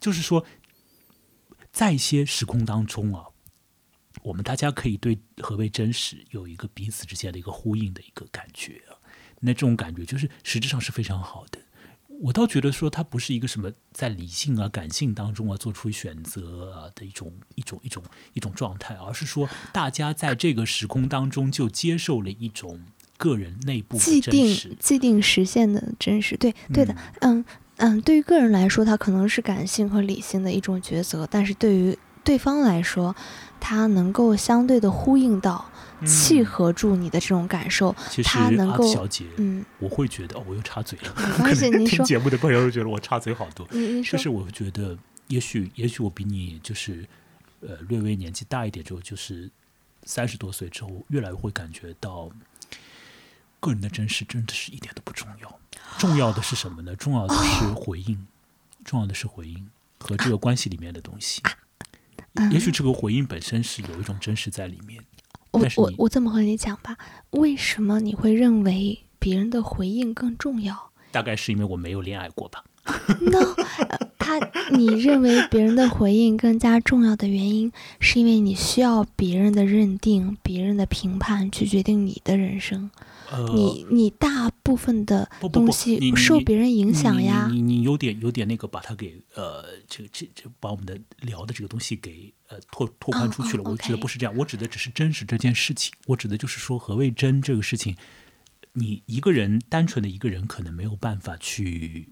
[0.00, 0.44] 就是说，
[1.70, 3.26] 在一些时空当中啊，
[4.22, 8.96] 我们大家可以对何为真实有一个彼此之间的一个呼应的一个感觉啊，
[9.40, 11.58] 那这种感觉就是实质上是非常好的。
[12.20, 18.02] 我倒觉得说，它不是一个什么在理性啊、感性当中啊做出选择啊的一种一种一种
[18.32, 22.80] 一种状态，而是说大家在这个时空当中就接受了一种
[23.16, 26.36] 个人内部既定既定实现的真实。
[26.36, 27.44] 对对的，嗯
[27.76, 31.96] 嗯，对于个人来说，它可能是感性和理性的一种抉择，但是对于
[32.28, 33.16] 对方来说，
[33.58, 35.70] 他能够相对的呼应到。
[36.06, 41.12] 契合住你的这种感受，他能够，小姐，嗯，我会觉得，我又插嘴了。
[41.16, 41.96] 没关系，您说。
[41.96, 43.66] 听节目的朋友觉得我插嘴好多。
[44.04, 47.04] 就是我觉得，也许，也许我比你就是，
[47.62, 49.50] 呃，略微年纪大一点之后，就是
[50.04, 52.30] 三十多岁之后，越来越会感觉到，
[53.58, 55.58] 个人的真实真的是一点都不重要。
[55.98, 56.94] 重要的是什么呢？
[56.94, 58.24] 重要的是回应，
[58.84, 61.42] 重要的是回应和这个关系里面的东西。
[62.50, 65.02] 也许这个回应本身是有一种真实在里面。
[65.50, 66.96] 我我我这么和你讲吧，
[67.30, 70.90] 为什么你会认为别人的回应更重要？
[71.10, 72.62] 大概是因为我没有恋爱过吧。
[73.20, 73.54] No，
[74.18, 82.90] 他他，你认为别人的回应更加重要的原因，是因为你需要别人的认定、别人的评判去决定你的人生。
[83.30, 87.60] 呃，你你大部分的不不不东西你你受别人影响呀你。
[87.60, 93.62] 你你有点有点那个，把它给呃，这个这这把我们的聊的这个东西给呃拓拓宽出去了。
[93.64, 95.92] 我指的不是这样，我指的只是真实这件事情。
[96.06, 97.96] 我指的就是说，何谓真这个事情，
[98.72, 102.08] 你一个人单纯的一个人可能没有办法去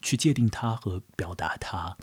[0.00, 1.96] 去界定它和表达它。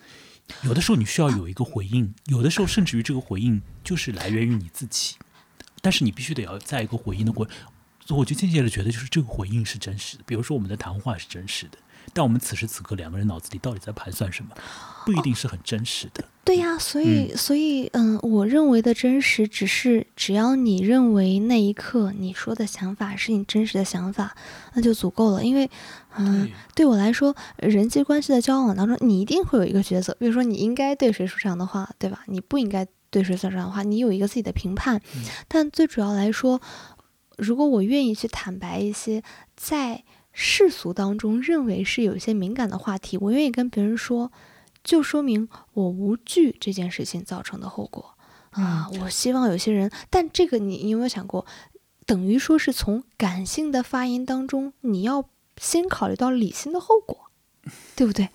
[0.64, 5.16] 有的时候你需要有一个回应，有的时候甚至于这个回应就是来源于你自己，
[5.82, 7.48] 但是你必须得要在一个回应的过，
[8.18, 10.24] 我就渐渐的觉得，就是这个回应是真实的。
[10.26, 11.78] 比如说我们的谈话是真实的，
[12.14, 14.55] 但我们此时此刻两个人脑子里到底在盘算什么，
[15.05, 16.24] 不一定是很真实的。
[16.43, 24.36] 对呀，所以所以嗯，我认为的真实，只是只要你认为那一刻你说的想法是你真实的想法，
[24.74, 25.43] 那就足够了。
[25.45, 25.70] 因为
[26.16, 32.24] 嗯，对对我来说，人际关系的交往当中，你一定会有一个抉择，比如说你应该对谁说这样的话，对吧？
[32.26, 34.97] 你不应该对谁说这样的话，你有一个自己的评判。
[35.16, 36.60] 嗯但最主要来说，
[37.40, 39.24] 如果我愿意去坦白一些
[39.56, 44.32] 在世俗当中认为是有一些敏感的话题，我愿意跟别人说，
[44.84, 48.16] 就说明我无惧这件事情造成的后果
[48.52, 48.88] 啊。
[49.02, 51.46] 我希望有些人，但这个你你有没有想过，
[52.06, 55.26] 等于说是从感性的发言当中，你要
[55.58, 57.32] 先考虑到理性的后果，
[57.96, 58.30] 对不对？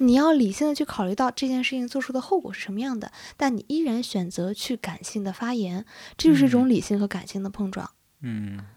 [0.00, 5.84] 你要理性的去考虑到这件事情做出的后果是什么样的，但你依然选择去感性的发言，
[6.16, 7.86] 这就是一种理性和感性的碰撞。
[7.86, 7.95] 嗯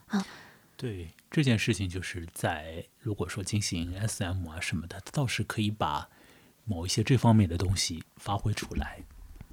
[0.07, 0.25] 啊，
[0.77, 6.09] 对这件事情，就是在如果说进行 SM 啊什么的，倒是可以把
[6.65, 9.01] 某一些这方面的东西发挥出来，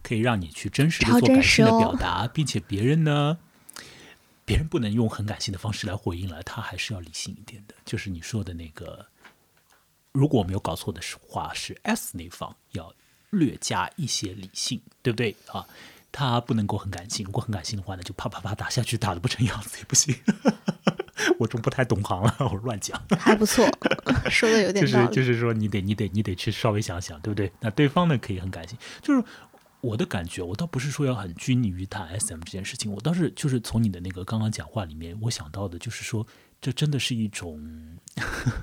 [0.03, 3.39] 可以让你去真实的做感性的表达，并且别人呢，
[4.45, 7.75] 别人不能用很感性的方式来回应了，他还是要理性一点的。
[7.85, 9.07] 就是你说的那个，
[10.13, 12.95] 如果我没有搞错的话，是 S 那方要
[13.31, 15.67] 略加一些理性，对不对啊？
[16.19, 20.17] 他不能够很感性，如果很感性的话呢，就啪啪啪打下去，打的不成样子也不行。
[21.39, 22.99] 我这不太懂行了，我乱讲。
[23.21, 23.69] 还不错，
[24.31, 24.83] 说的有点。
[24.83, 27.53] 就是就是说，你得你得你得去稍微想想，对不对？
[27.61, 29.23] 那对方呢可以很感性，就是
[29.83, 36.27] 我的感觉，我倒不是说要很拘泥于谈 SM 这件事情，我倒是就是从你的那个刚刚讲话里面，我想到的就是说，
[36.61, 37.61] 这真的是一种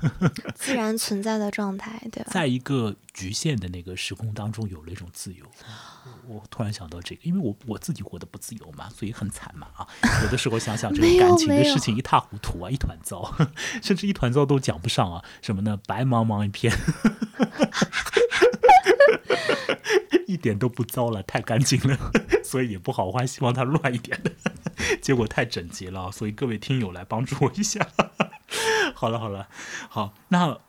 [0.56, 2.32] 自然存在的状态，对吧？
[2.32, 5.46] 在一个局限的那个时空当中有了一种自由。
[6.26, 9.88] 我我突然想到这个，因为我我自己活得不自由嘛，所以很惨嘛啊！
[10.24, 13.34] 有的时候想想这没有个感情的事情一塌糊涂啊，一团糟，
[13.82, 15.80] 甚至一团糟都讲不上啊，什么呢？
[15.86, 16.74] 白茫茫一片，
[20.28, 22.12] 一点都不糟了，太干净了，
[22.44, 24.32] 所以也不好我还，希望它乱一点的，
[25.02, 27.88] 结果太整洁了，所以各位听友来帮助我一下。
[28.96, 29.50] 好了好了，
[29.90, 30.60] 好，那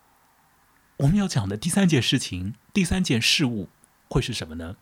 [0.99, 3.69] 我们要讲的第三件事情，第三件事物
[4.09, 4.77] 会是什么呢？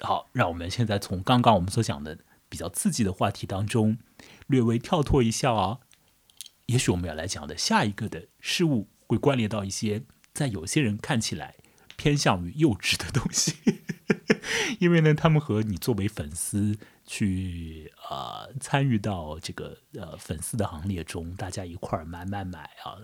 [0.00, 3.98] 好，让我们现在从刚刚我们所讲的比较刺激的话题当中，
[4.46, 5.78] 略微跳脱一下啊。
[6.66, 11.56] 也许我们要来讲的下一个的事物，会关联到一些在有些人看起来
[11.96, 13.56] 偏向于幼稚的东西，
[14.78, 16.78] 因为呢，他们和你作为粉丝
[17.12, 22.94] 去呃参与到这个呃粉丝的行列中，大家一块儿买买买啊，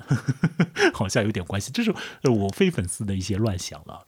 [0.95, 1.73] 好像有点关系。
[1.73, 1.93] 这是
[2.31, 4.07] 我非粉丝的一些乱想了。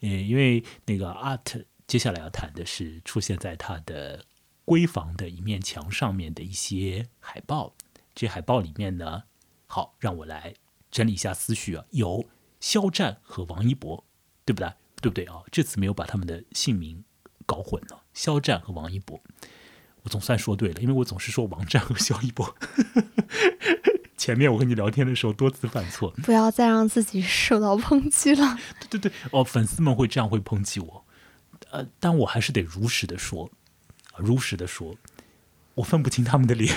[0.00, 4.24] 呃，因为那个 art 接下来要谈的是出现在他的
[4.66, 7.76] 闺房的一面墙上面的一些海报。
[8.16, 9.22] 这海报里面呢，
[9.68, 10.54] 好，让我来
[10.90, 11.84] 整理一下思绪啊。
[11.90, 12.26] 有
[12.58, 14.04] 肖战和王一博，
[14.44, 14.72] 对不对？
[15.00, 15.44] 对不对啊？
[15.52, 17.04] 这次没有把他们的姓名
[17.46, 18.02] 搞混了。
[18.18, 19.20] 肖战和王一博，
[20.02, 22.52] 我总算说对了，因为我总是说王战和肖一博。
[24.18, 28.58] 前面我跟你聊天的时候多次犯错，不要再让自己受到抨击了。
[28.90, 31.04] 对对对，哦，粉丝们会这样会抨击我，
[31.70, 33.52] 呃，但我还是得如实的说，
[34.16, 34.96] 如实的说，
[35.74, 36.76] 我分不清他们的脸，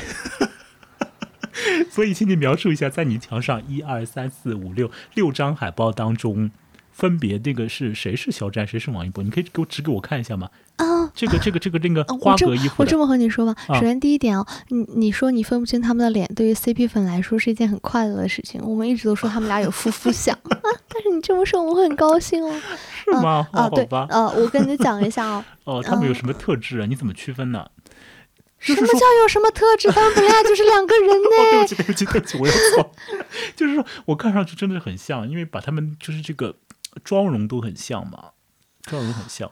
[1.89, 6.51] 所以请你描述一下，在你墙上一二三四五六六张海报当中，
[6.91, 9.23] 分别那个是谁是肖战，谁是王一博？
[9.23, 10.49] 你可以给我指给我看一下吗？
[10.77, 18.61] 啊，这个这个这个这个呃花格衣服的我这么和你说吧，啊首先第一点哦，你你说你分不清他们的脸，对于 CP 粉来说是一件很快乐的事情。
[18.63, 20.57] 我们一直都说他们俩有夫妇相啊，
[20.89, 22.61] 但是你这么说，我会很高兴哦。
[23.03, 23.47] 是吗？
[23.51, 26.85] 啊，好吧，呃，我跟你讲一下哦， 哦，他们有什么特质啊？
[26.87, 27.65] 你怎么区分呢？
[28.59, 29.91] 什么叫有什么特质？
[29.91, 31.67] 他们本来就是两个人 哦，对呢不。
[31.67, 32.91] 起，对不起，对不起，我又错。
[33.55, 36.55] 就是说我看上去真的很像，因为把他们就是这个
[37.03, 38.31] 妆容都很像嘛，
[38.83, 39.51] 妆容很像。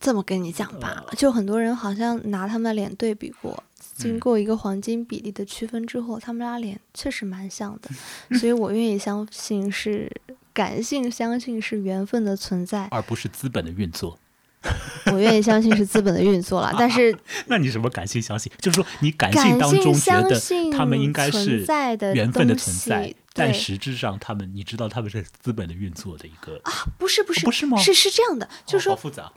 [0.00, 3.62] 这么跟你讲吧，就很多人好像拿他们的脸对比过，
[3.94, 7.88] 经过一个黄金比例的区分之后，他们俩脸确实蛮像的，
[8.36, 10.10] 所以我愿意相信是
[10.52, 14.18] 感性相信是缘分的存在，而不是资本的运作。
[15.06, 17.16] 我愿意相信是资本的运作了， 但是
[17.46, 18.50] 那你什么感性相信？
[18.58, 20.40] 就是说你感性当中觉得
[20.72, 29.32] 他们应该是在的缘分的东存在西，但实质上他们你知道他们是资本的运作的一个，啊，不是不是不是吗是是这样的，就是说哦好复杂。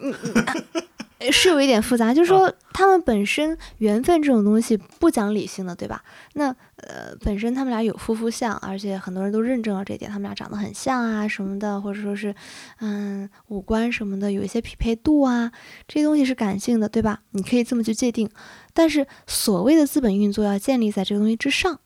[1.17, 6.03] 呃是有一点复杂，就是说他们本身缘分这种东西不讲理性的，对吧？
[6.33, 12.35] 那呃，本身他们俩有夫妇相，而且很多人都认证了这一点，他们俩长得很像啊什么的，或者说是
[12.79, 15.51] 嗯五官什么的有一些匹配度啊，
[15.87, 17.21] 这些东西是感性的，对吧？
[17.31, 18.29] 你可以这么去界定，
[18.73, 21.79] 但是所谓的资本运作要建立在这个东西之上，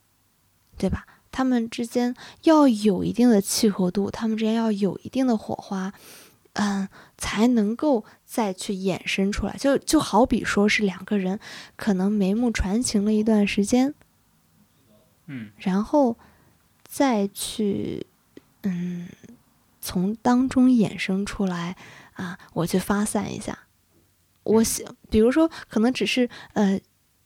[0.75, 1.05] 对吧？
[1.31, 5.93] 他们之间要有一定的契合度，他们之间要有一定的火花，
[6.53, 9.55] 嗯，才能够再去衍生出来。
[9.57, 11.39] 就就好比说是两个人
[11.75, 13.93] 可能眉目传情了一段时间，
[15.27, 16.17] 嗯，然后
[16.83, 18.07] 再去
[18.63, 19.07] 嗯
[19.79, 21.75] 从当中衍生出来
[22.13, 23.59] 啊，我去发散一下。
[24.43, 26.79] 我想，比如说，可能只是呃，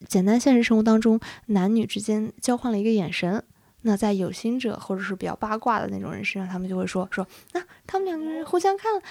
[0.08, 3.46] 简单现实生活当中男女之间交换了一个眼神，
[3.84, 9.02] 那在有心者或者是比较八卦的那种人身上，他们就会说说，那他们两个人互相看了，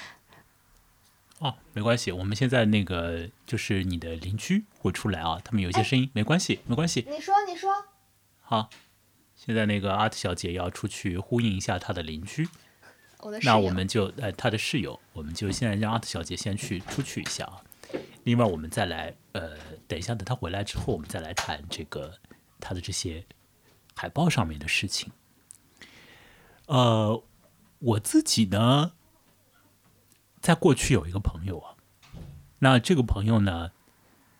[1.38, 7.06] 哦，没关系，我们现在那个就是你的邻居会出来啊，他们有一些声音，没关系，没关系。
[7.08, 7.70] 你说，你说，
[8.40, 8.70] 好，
[9.36, 12.48] 现在那个阿特小姐要出去呼应一下她的邻居，
[13.42, 17.60] 那我们就呃她的室友，我们就现在让阿特小姐先去出去一下啊。
[18.24, 19.56] 另外，我们再来呃，
[19.86, 22.14] 等一下等她回来之后，我们再来谈这个
[22.60, 23.24] 她的这些
[24.02, 25.12] 海报上面的事情。
[26.66, 27.22] 呃，
[27.78, 28.94] 我自己呢，
[30.40, 31.76] 在过去有一个朋友啊，
[32.58, 33.70] 那这个朋友呢，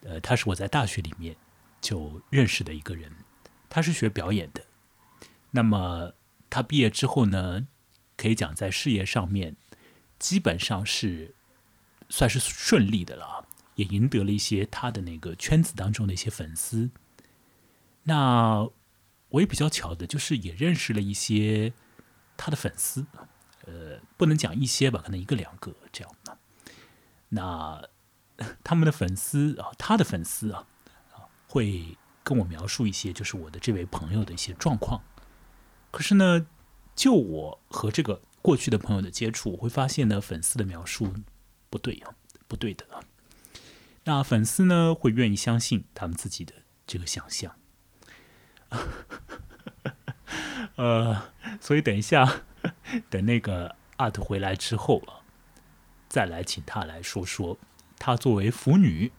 [0.02, 1.36] 呃，他是我在大学里面
[1.80, 3.12] 就认识的一个人，
[3.68, 4.64] 他是学表演的。
[5.52, 6.14] 那么
[6.50, 7.68] 他毕业之后呢，
[8.16, 9.54] 可以讲在事业上面
[10.18, 11.36] 基本上是
[12.08, 13.46] 算是顺利的了，
[13.76, 16.90] 也赢得了一些他的那个圈子当中的一些粉丝。
[18.02, 18.68] 那
[19.33, 21.72] 我也比较巧的，就是也认识了一些
[22.37, 23.07] 他的粉丝，
[23.66, 26.39] 呃，不能讲一些吧，可能一个两个这样的。
[27.30, 27.83] 那
[28.62, 30.66] 他们的粉丝啊，他的粉丝啊，
[31.49, 35.03] 会跟我描述一些就是我的这位朋友的一些状况。
[35.91, 36.47] 可是呢，
[36.95, 41.14] 就我和这个过去的朋友的接触，我会发现呢，粉丝的描述
[41.70, 42.14] 不对啊，
[42.47, 43.01] 不对的啊。
[44.05, 46.53] 那粉丝呢，会愿意相信他们自己的
[46.87, 47.57] 这个想象。
[50.77, 51.23] 呃，
[51.61, 52.43] 所以等一下，
[53.11, 55.20] 等那个阿特回来之后啊，
[56.09, 57.59] 再来请他来说说，
[57.99, 59.12] 他作为腐女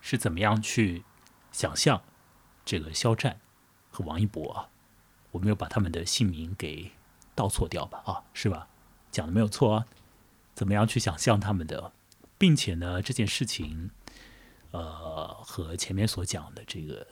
[0.00, 1.04] 是怎么样去
[1.52, 2.02] 想象
[2.64, 3.40] 这个肖战
[3.90, 4.68] 和王一博啊。
[5.32, 6.92] 我没有把他们的姓名给
[7.34, 8.02] 倒错掉吧？
[8.06, 8.68] 啊，是吧？
[9.10, 9.86] 讲的没有错啊。
[10.54, 11.92] 怎么样去想象他们的，
[12.38, 13.90] 并且呢，这件事情，
[14.70, 17.06] 呃，和前面所讲的这个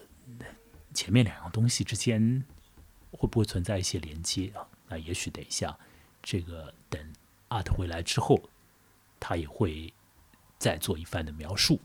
[0.95, 2.45] 前面两样东西之间
[3.11, 4.65] 会不会存在一些连接啊？
[4.89, 5.77] 那也许等一下，
[6.23, 7.13] 这个等
[7.49, 8.41] 阿特回来之后，
[9.19, 9.93] 他也会
[10.59, 11.81] 再做一番的描述。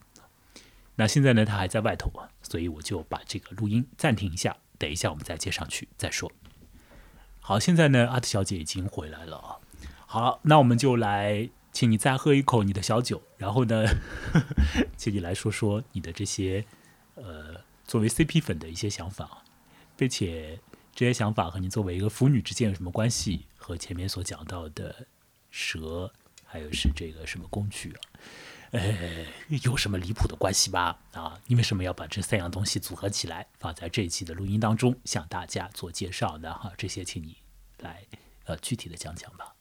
[0.96, 4.56] 那现在呢，他还在外头啊，所以我就把这个录音暂停一下。
[4.78, 6.32] 等一下，我们再接上去再说。
[7.40, 9.58] 好，现在呢，阿特小姐已经回来了啊。
[10.06, 13.86] 好，那我们就来，请你再喝一口你的小酒，然后呢，
[14.98, 16.66] 请你来说说你的这些
[17.16, 17.59] 呃，
[17.90, 19.44] 作为 CP 粉的一些想法，
[19.98, 20.60] 并且
[20.94, 23.48] 这些想法和你作为一个腐女之间有什么关系？
[23.58, 25.08] 和前面所讲到的
[25.50, 26.14] 蛇，
[26.46, 28.00] 还有是这个什么工具啊？
[28.74, 29.26] 呃，
[29.64, 31.00] 有什么离谱的关系吧？
[31.14, 36.54] 啊，你为什么要把这三样东西组合起来，放在这一期的录音当中向大家做介绍呢？
[36.54, 37.38] 哈，这些请你
[37.80, 38.06] 来
[38.46, 39.56] 呃具体的讲讲吧。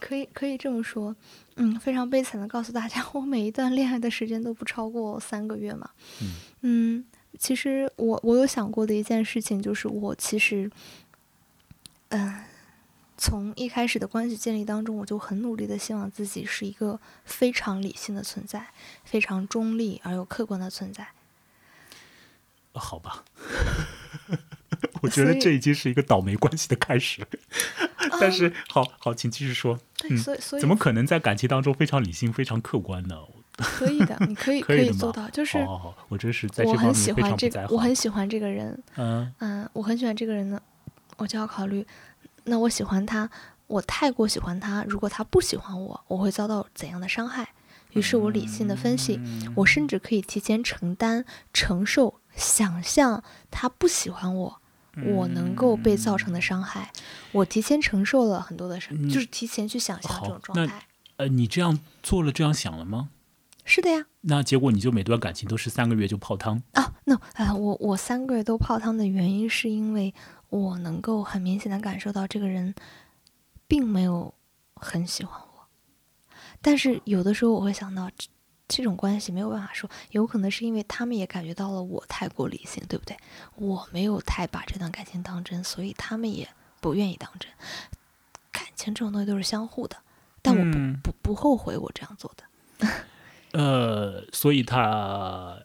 [0.00, 1.14] 可以可以这么说，
[1.56, 5.90] 嗯，非常悲惨的告诉大家， 我每一段恋爱的时间都不超过三个月嘛。
[6.20, 6.32] 嗯
[6.62, 7.04] 嗯，
[7.38, 10.70] 其实我我有想过的一件事情就是，我其实，
[12.08, 12.42] 嗯、
[13.16, 18.66] 从一开始的关系建立当中，我就很努力的希望自己是一个非常理性的存在，
[19.04, 21.06] 非常中立而又客观的存在。
[22.72, 23.24] 呃好吧，
[25.02, 27.26] 我觉得这已经是一个倒霉关系的开始。
[28.20, 29.78] 但是，好好，请继续说。
[29.96, 33.16] 对，嗯所以所以怎么可能在感情当中非常理性、非常客观呢？
[33.60, 34.16] 可以的？
[34.26, 37.76] 你可以 可以做到，就是好好好，我真是在这我很方面非喜欢这个，常不在行。
[37.76, 40.60] 我很喜欢这个人，嗯嗯，我很喜欢这个人呢，
[41.18, 41.86] 我就要考虑，
[42.44, 43.28] 那我喜欢他，
[43.66, 47.48] 我太过喜欢他，如果他不喜欢我，我会遭到怎样的伤害？
[47.92, 49.20] 于是我理性的分析，
[49.56, 54.59] 我甚至可以提前承担、承受、想象他不喜欢我，
[55.06, 56.92] 我能够被造成的伤害，
[57.32, 60.86] 我提前承受了很多的伤，就是提前去想象这种状态。
[61.16, 63.10] 呃，你这样做了，这样想了吗？
[63.64, 64.06] 是的呀。
[64.22, 70.14] 那结果你就每段感情都是三个月就泡汤啊？no，啊，我我三个月都泡汤的原因是因为
[70.48, 72.74] 我能够很明显的感受到这个人
[73.68, 74.34] 并没有
[74.74, 75.68] 很喜欢我，
[76.60, 78.10] 但是有的时候我会想到。
[78.70, 83.16] 这种关系没有办法说，有可能是因为他们也感觉到了我太过理性，对不对？
[83.56, 86.48] 我没有太把这段感情当真，所以他们也
[86.80, 87.50] 不愿意当真。
[88.52, 89.96] 感情这种东西都是相互的，
[90.40, 92.88] 但我不不不后悔我这样做的。
[93.52, 95.58] 呃，所以他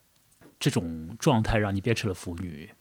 [0.60, 2.75] 这种状态让你变成了腐女。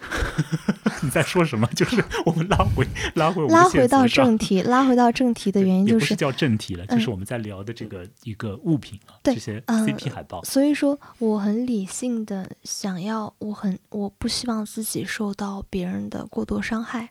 [1.02, 1.66] 你在说什么？
[1.74, 10.42] 就是我们拉回拉回拉回到正题， 拉回到正题的原因就是叫正题了，就是我们在聊的这个一个物品啊，这些 CP 海报。
[10.44, 17.10] 所以说，我很理性的想要，我很我不希望自己受到别人的过多伤害，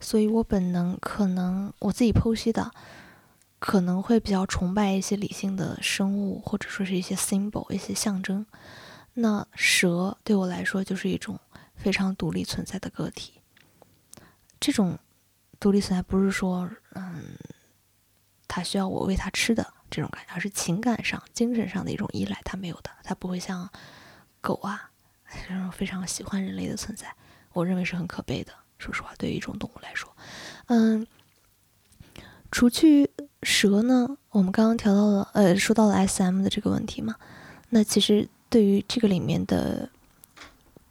[0.00, 2.70] 所以我本能可能我自己剖析的，
[3.58, 8.46] 可能会比较崇拜一些理性的生物，或者说是一些 symbol 一些象征。
[9.14, 11.38] 那蛇对我来说就是一种。
[11.78, 13.40] 非常独立存在的个体，
[14.58, 14.98] 这种
[15.60, 17.22] 独立存在不是说，嗯，
[18.48, 23.70] 他需要我喂他吃的这种感觉，而是情感上、精神上的一种依赖，他没有的，他不会像
[24.40, 24.90] 狗啊
[25.46, 27.14] 这种非常喜欢人类的存在，
[27.52, 28.52] 我认为是很可悲的。
[28.78, 30.14] 说实话，对于一种动物来说，
[30.66, 31.06] 嗯，
[32.50, 33.08] 除去
[33.44, 37.14] 蛇呢，我们刚刚调到了，呃，说到了 S.M 的这个问题嘛，
[37.70, 39.88] 那其实对于这个里面的。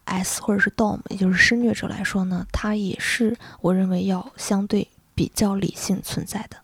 [0.07, 6.57] S 或者是 Dom，也就是施虐者来说呢，他也是我认为要相对比较理性存在的，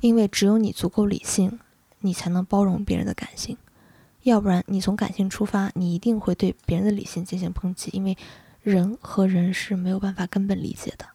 [0.00, 1.60] 因为只有你足够理性，
[2.00, 3.56] 你才能包容别人的感性，
[4.22, 8.16] 要不然你从感性出发，你一定会对别人的理性进行抨击，因为
[8.62, 11.06] 人和人是没有办法根本理解的，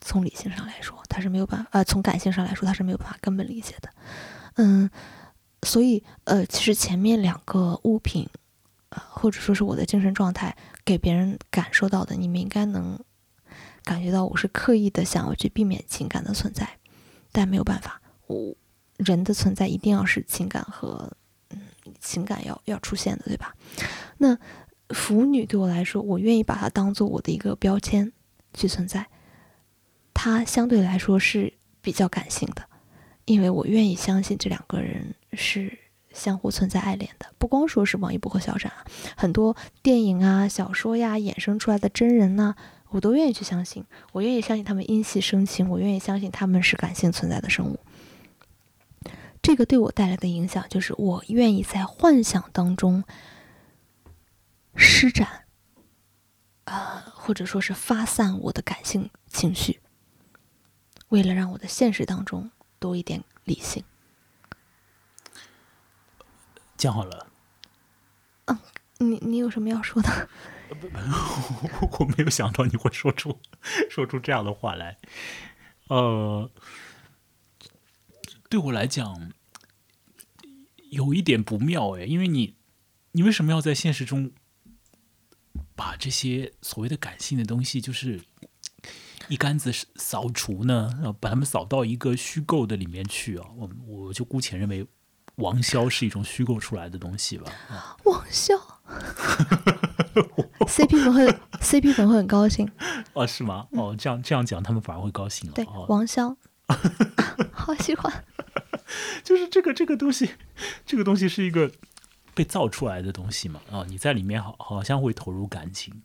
[0.00, 3.90] 从理性上来说，他是没有办法，呃，从感性上来说，他是没有办法根本理解的，
[4.54, 4.90] 嗯，
[5.62, 8.28] 所以呃，其实前面两个物品。
[9.08, 10.56] 或者说是我的精神状态
[10.90, 12.98] 给别人感受到的，你们应该能
[13.84, 16.68] 感觉到我是刻意的想要去避免情感的存在，
[17.30, 18.52] 但没有办法，我
[18.96, 21.08] 人的存在一定要是情感和
[21.50, 21.60] 嗯
[22.00, 23.54] 情感要要出现的，对吧？
[24.18, 24.36] 那
[24.88, 28.12] 腐女对我来说，我愿意把它当做我的一个标签
[28.52, 29.06] 去存在，
[30.12, 32.68] 它相对来说是比较感性的，
[33.26, 35.78] 因为我愿意相信这两个人是。
[36.12, 38.84] 相互存在爱恋的，不光说是王一博和肖战啊，
[39.16, 42.56] 很多电影啊、小说呀衍生出来的真人呢，
[42.88, 43.84] 我都愿意去相信。
[44.12, 47.78] 我愿意相信他们因戏生情，我愿意相信他们是感性存在的生物。
[49.40, 53.04] 这个对我带来的影响就是，我愿意在幻想当中
[54.74, 55.44] 施展，
[56.64, 59.80] 啊，或者说是发散我的感性情绪，
[61.08, 63.82] 为了让我的现实当中多一点理性。
[66.80, 67.26] 讲好了。
[68.46, 68.58] 嗯，
[68.98, 70.28] 你你有什么要说的？
[71.98, 73.38] 我没有想到你会说出
[73.90, 74.98] 说出这样的话来。
[75.88, 76.50] 呃，
[78.48, 79.30] 对我来讲
[80.90, 82.56] 有一点不妙哎，因为你
[83.12, 84.32] 你为什么要在现实中
[85.76, 88.22] 把这些所谓的感性的东西就是
[89.28, 91.14] 一竿子扫除呢？
[91.20, 93.50] 把它们扫到一个虚构的里面去啊？
[93.54, 94.86] 我我就姑且认为。
[95.40, 97.50] 王潇是一种虚构出来的东西吧？
[98.04, 98.54] 王潇，
[100.66, 101.26] CP 粉会
[101.60, 102.70] CP 粉会很高兴
[103.14, 103.26] 哦？
[103.26, 103.66] 是吗？
[103.72, 105.54] 哦，这样这样讲，他们反而会高兴了。
[105.54, 106.36] 对，王潇，
[107.52, 108.24] 好喜欢。
[109.22, 110.30] 就是这个这个东西，
[110.84, 111.70] 这个东西是一个
[112.34, 113.60] 被造出来的东西嘛？
[113.70, 116.02] 啊，你在里面好好像会投入感情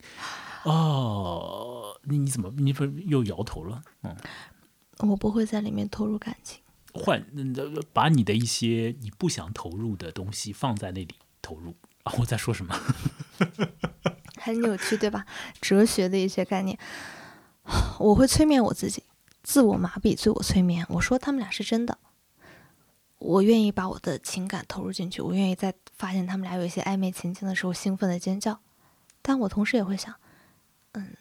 [0.64, 2.00] 哦。
[2.04, 3.82] 你你怎么你不又摇头了？
[4.04, 4.16] 嗯，
[5.00, 6.60] 我不会在里面投入感情。
[6.96, 7.26] 换，
[7.94, 12.14] 把你的一些你不想投入的东西放在那里投入啊！
[12.18, 12.74] 我在说什么？
[14.40, 15.26] 很扭曲，对吧？
[15.60, 16.78] 哲学的一些概念，
[18.00, 19.04] 我会催眠我自己，
[19.44, 20.86] 自我麻痹，自我催眠。
[20.90, 21.98] 我说他们俩是真的，
[23.18, 28.60] 我愿意把我的情感投入进去，我愿意在发现他们俩有一些暧昧情境的时候兴奋的尖叫，
[29.22, 30.14] 但我同时也会想，
[30.94, 31.16] 嗯，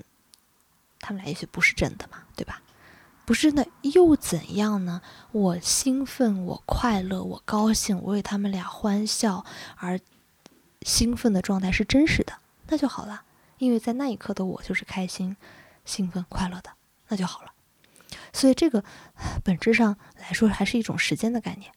[1.01, 2.61] 他们俩也许不是真的嘛，对吧？
[3.25, 5.01] 不是那，又怎样呢？
[5.33, 9.45] 我兴奋，我快乐，我高兴，我为他们俩欢笑，
[9.77, 9.99] 而
[10.83, 12.35] 兴奋的状态是真实的，
[12.69, 13.23] 那就好了。
[13.59, 15.37] 因为在那一刻的我就是开心、
[15.85, 16.71] 兴奋、快乐的，
[17.09, 17.53] 那就好了。
[18.33, 18.85] 所以这个
[19.43, 21.73] 本质上来说还是一种时间的概念。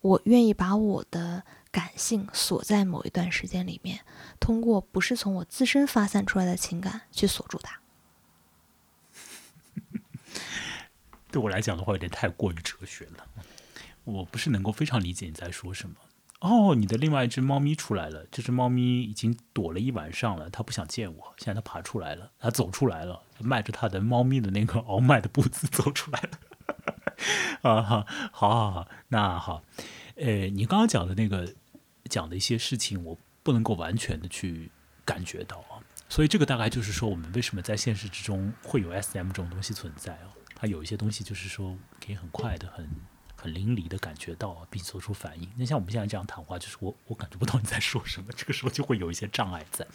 [0.00, 4.00] 我愿意把我的感性锁在某一段时间里面，
[4.40, 7.79] 通过不是从我自身发散出来的情感去锁住它。
[11.30, 13.26] 对我来讲的话，有点太过于哲学了。
[14.04, 15.96] 我不是能够非常理解你在说什么。
[16.40, 18.26] 哦，你的另外一只猫咪出来了。
[18.30, 21.34] 这只猫咪已经躲了一晚上了，它不想见我。
[21.36, 26.30] 现在它爬出来了，它走出来了，迈着它的猫咪的那个傲慢的步子走出来了。
[27.60, 29.62] 啊哈，好好好，那好。
[30.16, 31.54] 呃，你刚刚讲的那个
[32.08, 34.70] 讲的一些事情，我不能够完全的去
[35.04, 35.76] 感觉到啊。
[36.08, 40.32] 所以这个大概就是说，我们为什么在现实之中会有 S M 这种东西存在啊？
[40.60, 42.86] 它有一些东西就是说可以很快的很。
[43.42, 45.50] 很淋漓的感觉到，并做出反应。
[45.56, 49.86] 那像我们现在这样谈话，就是我我感觉不到你在说什么，这个时候就会有一些障碍在。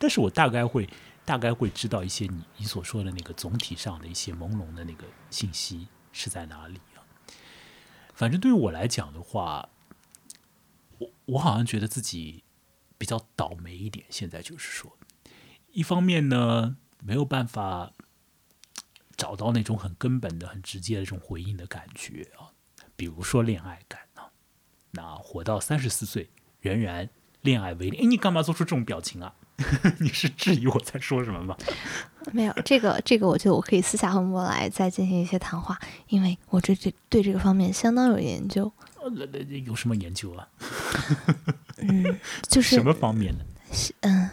[0.00, 0.90] 但是我大概会
[1.24, 6.98] 大概会知道一些你你所说的那个总体上的一些朦胧的那个信息是在哪里啊。
[8.14, 9.68] 反正对于我来讲的话，
[10.98, 12.42] 我我好像觉得自己
[12.98, 14.04] 比较倒霉一点。
[14.10, 14.98] 现在就是说，
[15.70, 17.92] 一方面呢没有办法
[19.18, 22.48] 找到那种很根本的、很直接的这种回应的感觉啊。
[22.96, 24.22] 比如说恋爱感呢，
[24.92, 27.10] 那活到三十四岁仍然
[27.42, 29.34] 恋爱为零，哎，你干嘛做出这种表情啊？
[29.98, 31.56] 你是质疑我在说什么吗？
[32.32, 38.72] 没有，这个这个，我觉得我可以私下和莫来再进行一些谈话，因为我这这对这个方面相当有研究。
[39.00, 39.10] 呃，
[39.64, 40.48] 有什么研究啊？
[41.78, 43.44] 嗯，就是什么方面的？
[44.02, 44.30] 嗯，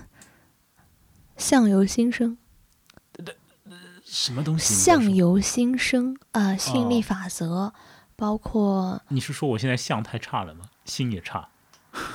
[1.37, 2.37] 相由心生。
[4.15, 4.73] 什么东西？
[4.73, 7.73] 相由心生啊，吸引力法则。
[8.17, 10.63] 包括你是说我现在相太差了吗？
[10.85, 11.49] 心也差，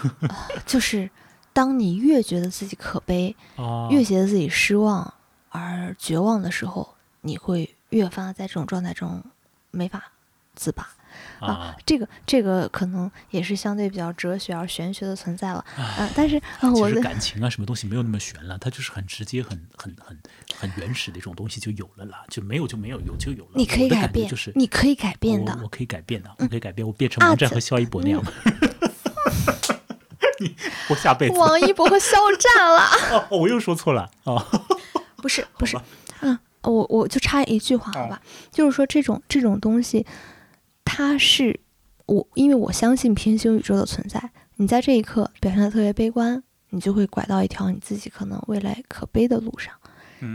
[0.64, 1.10] 就是
[1.52, 3.36] 当你越觉得自己可悲，
[3.90, 5.12] 越觉得自己失望
[5.50, 9.22] 而绝望的时候，你会越发在这种状态中
[9.70, 10.10] 没法
[10.54, 10.88] 自拔
[11.40, 11.74] 啊。
[11.84, 16.08] 这个这个可能也是相对比较哲学而玄学的存在了啊。
[16.14, 16.40] 但是
[16.74, 20.18] 我的感情啊，什么东西没有那么玄了，它就是很直接、很很很
[20.58, 23.50] 很原始的一种东西就有了啦，就没有就没有，有就有了。
[23.54, 28.22] 你可以改变，就是你可以改变的，我可以改变的，我可以改变，我变成王战和肖一博那样。
[30.40, 30.56] 你
[30.88, 32.82] 我下辈子王一博和肖战了。
[33.28, 34.42] 哦，我又说错了哦，
[35.20, 35.78] 不是不是，
[36.22, 40.06] 嗯，我我就插一句话好吧，就是说这种这种东西，
[40.92, 41.60] 它是
[42.06, 44.32] 我因为我相信平行宇宙的存在。
[44.56, 49.72] 你在这一刻表现的特别悲观，你就会拐到一条你自己可能未来可悲的路上。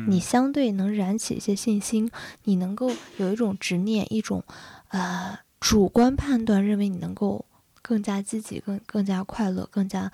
[0.08, 2.10] 你相对能燃起一些信心，
[2.46, 4.42] 你能够有一种执念，一种
[4.88, 7.46] 呃主观判断，认为你能够
[7.82, 10.10] 更加积极、更更加快乐、更加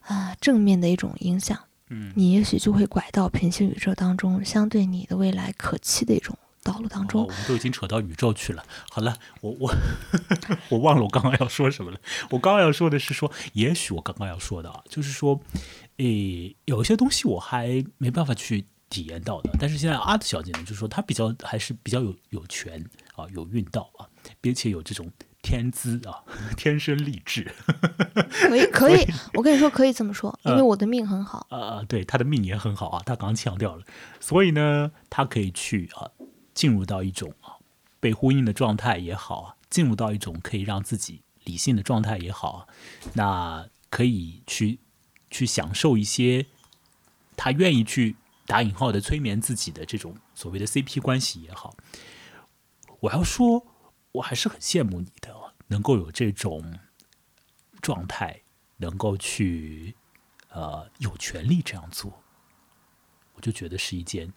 [0.00, 1.58] 啊正面的一种影响。
[1.90, 7.22] 嗯，你也许就会拐到平行宇宙当中，相对你的未来可期的一种道路当中。
[7.22, 8.64] 我们都已经扯到宇宙去了。
[8.90, 9.72] 好了，我我
[10.70, 12.00] 我忘了我刚刚要说什么了。
[12.30, 15.40] 我刚刚要说的是说，也许我刚刚要说的啊，就是说。
[15.98, 22.84] 诶，有一些东西我还没办法去体验到的，但是现在阿德小姐呢，就是说她比较还是比较有有权
[23.14, 24.02] 啊，有运道啊，
[24.40, 25.08] 并且有这种
[25.40, 26.18] 天资啊，
[26.56, 27.48] 天生丽质。
[28.48, 31.46] 可以可以，我跟你说可以这么说，因为我的命很好。
[31.50, 33.84] 呃，对，她的命也很好啊，她刚刚强调了，
[34.18, 36.10] 所以呢，她可以去啊，
[36.54, 37.58] 进入到一种啊
[38.00, 42.68] 被呼应的状态也好，进入到一种可以让自己理性的状态也好，
[43.14, 44.78] 那可以去。
[45.30, 46.46] 去享受一些
[47.36, 48.14] 他愿意去
[48.46, 51.74] 打引号的催眠自己的这种所谓的 CP 关系也好，
[53.00, 53.66] 我要说，
[54.12, 55.34] 我还是很羡慕你的，
[55.66, 56.78] 能够有这种
[57.82, 58.42] 状态，
[58.76, 59.96] 能够去
[60.50, 62.22] 呃有权利这样做，
[63.32, 64.32] 我就觉得是一件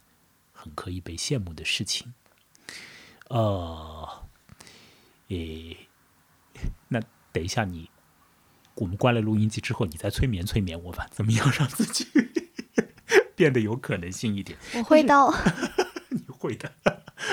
[0.58, 2.14] 很可以被羡慕的事情。
[3.30, 4.24] 呃，
[5.28, 5.78] 诶，
[6.88, 7.00] 那
[7.32, 7.90] 等一下你。
[8.76, 12.06] 我们关了录音机之后，你再催眠催眠我吧，怎么样让自己
[13.36, 14.58] 变得有可能性一点？
[14.76, 15.16] 我会的，
[16.10, 16.72] 你会的，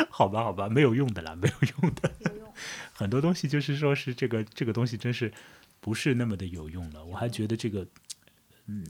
[0.08, 2.10] 好吧，好吧，没有用的啦，没有用的。
[2.30, 2.54] 有用，
[2.94, 5.30] 很多东西就是说是这个这个东西真是
[5.80, 7.04] 不是那么的有用了。
[7.04, 7.86] 我还觉得这个，
[8.66, 8.86] 嗯，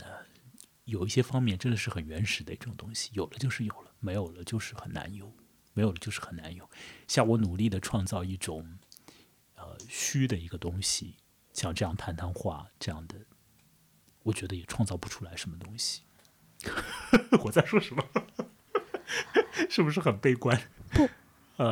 [0.85, 5.32] 有一些方面真的是很原始的一种东西，有了就是有了，没有了就是很难有，
[5.72, 6.68] 没有了就是很难有。
[7.07, 8.78] 像我努力的创造一种
[9.57, 11.16] 呃虚的一个东西。
[11.53, 13.14] 像这样谈谈话，这样的，
[14.24, 16.03] 我觉得也创造不出来什么东西。
[17.45, 18.03] 我在说什么？
[19.70, 20.61] 是不是很悲观？
[20.91, 21.09] 不，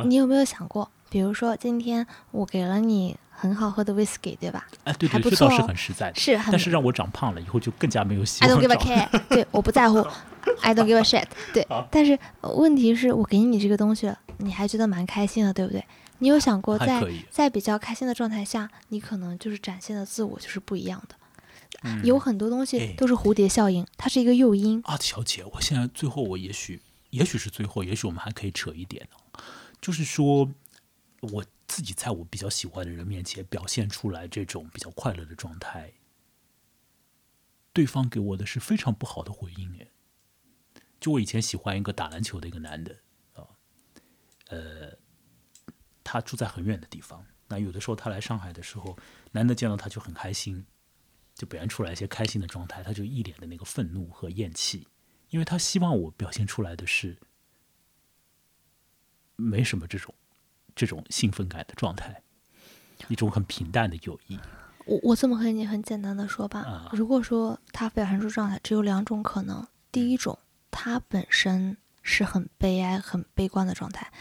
[0.05, 4.67] 你有没有想过，比如说今天我给了你很好喝的 whisky，对吧？
[4.83, 6.19] 哎，对对，这倒是很实在的。
[6.19, 8.51] 是，但是让我长胖了以后就更加没有希望。
[8.51, 9.21] I don't give a care。
[9.29, 9.97] 对，我不在乎。
[10.61, 11.25] I don't give a shit。
[11.53, 15.83] 对，但是问题是我给你这个东西了，你还觉得蛮开心的，对不对？
[16.19, 21.15] 你有想过，在在比较开心的状态下，你可能就是展现的自我就是不一样的。
[22.03, 24.81] 有很多东西都是蝴蝶效应，它是一个诱因。
[24.85, 29.05] 啊，小姐，我现在最后，我也许，也许是最后，也许我们还可以扯一点
[29.81, 30.49] 就是说
[31.19, 31.43] 我
[31.73, 35.91] 自己在我比较喜欢的人面前表现出来这种比较快乐的状态，
[37.73, 39.75] 对方给我的是非常不好的回应。
[39.81, 39.87] 哎，
[40.99, 42.99] 就我以前喜欢一个打篮球的一个男的
[43.33, 43.49] 啊，
[44.49, 44.95] 呃，
[46.03, 47.25] 他住在很远的地方。
[47.47, 48.95] 那有的时候他来上海的时候，
[49.31, 50.63] 难得见到他就很开心，
[51.33, 54.87] 就表现出来一些开心的状态，他就一脸的那个愤怒和厌弃，
[55.31, 57.17] 因为他希望我表现出来的是
[59.35, 60.13] 没什么这种
[60.75, 62.21] 这种兴奋感的状态，
[63.07, 64.39] 一种很平淡的友谊。
[64.85, 70.37] 我我这么和你很简单的说吧，如果说他表现出状态，只有两种可能：第一种，
[70.71, 74.11] 他本身是很悲哀、很悲观的状态。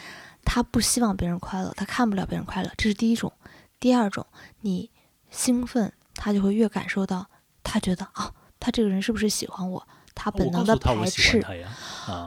[0.45, 3.33] 他不希望别人快乐，他看不了别人快乐，这是第一种。
[3.79, 4.27] 第二种，
[4.61, 4.91] 你
[5.31, 7.29] 兴奋，他就会越感受到，
[7.63, 9.87] 他觉得啊，他这个人是不是喜欢我？
[10.15, 11.45] 他本能的排斥，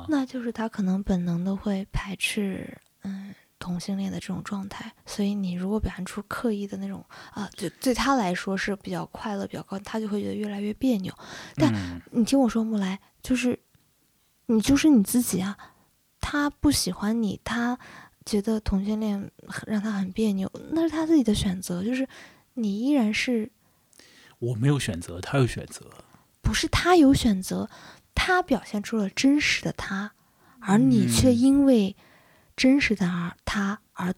[0.07, 4.91] 那就是他可能本能的会排斥，嗯，同性恋的这种状态。
[5.05, 7.03] 所以你如果表现出刻意的那种
[7.33, 11.13] 啊，对对他来说是比较快乐、比较高，他就会觉得越来越别扭。
[11.55, 13.59] 但你听我说，木来，就是
[14.45, 15.57] 你就是你自己啊，
[16.21, 17.79] 他不喜欢你，他。
[18.25, 19.29] 觉得同性恋
[19.67, 21.83] 让他很别扭，那是他自己的选择。
[21.83, 22.09] 就是
[22.55, 23.51] 你依然是
[24.39, 25.85] 我没有选择，他有选择，
[26.41, 27.69] 不是他有选择，
[28.15, 30.13] 他表现出了真实的他，
[30.59, 31.95] 而你却因为
[32.55, 34.13] 真实的而他而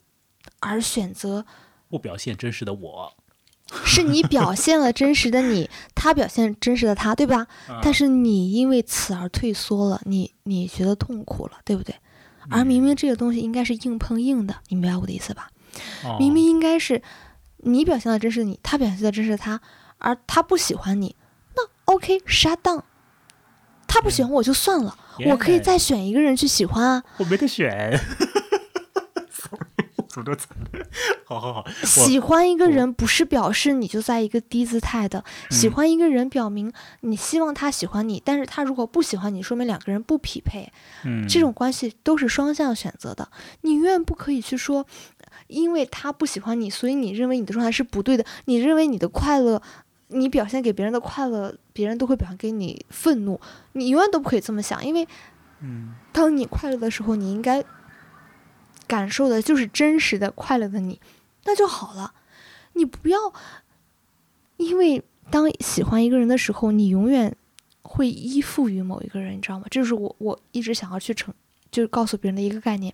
[0.59, 1.45] 而选择
[1.89, 3.13] 不表现真实的我，
[3.85, 7.47] 是你表现了真实的你，他表现真实的他，对吧？
[7.81, 11.95] 但是你因为此而退缩了，你你觉得痛苦了，对不对？
[12.49, 15.51] 而明明这个东西应该是硬碰硬的，你明白我的意思吧？
[16.19, 17.01] 明明应该是
[17.57, 19.59] 你表现的真是你，他表现的真是他，
[19.97, 21.15] 而他不喜欢你，
[21.55, 22.83] 那 OK，shut down。
[23.97, 24.95] 他不喜欢我就算了，
[25.25, 27.03] 我可以再选一个人去喜欢啊。
[27.17, 27.99] 我没得选。
[31.25, 36.71] 好好好，喜欢一个人不是表示你就在一个低姿态的，喜欢一个人表明
[37.01, 40.71] 你希望他喜欢你，但是他如果不喜欢你，说明两个人不匹配。
[41.03, 43.29] 嗯，这种关系都是双向选择的，
[43.61, 44.85] 你永远不可以去说，
[45.47, 49.61] 因为他不喜欢你，所以你认为你的状态是不对的，你认为你的快乐，
[50.07, 53.39] 你表现给别人的快乐，别人都会表现给你愤怒，
[53.73, 55.07] 你永远都不可以这么想，因为，
[55.61, 57.63] 嗯，当你快乐的时候，你应该。
[58.87, 61.01] 感受的就是真实的快乐的你，
[61.43, 62.13] 那就好了。
[62.71, 63.19] 你不要
[64.55, 67.35] 因为当喜欢一个人的时候，你永远
[67.81, 69.65] 会依附于某一个人，你知道吗？
[69.69, 71.33] 这是我我一直想要去成，
[71.69, 72.93] 就是告诉别人的一个概念。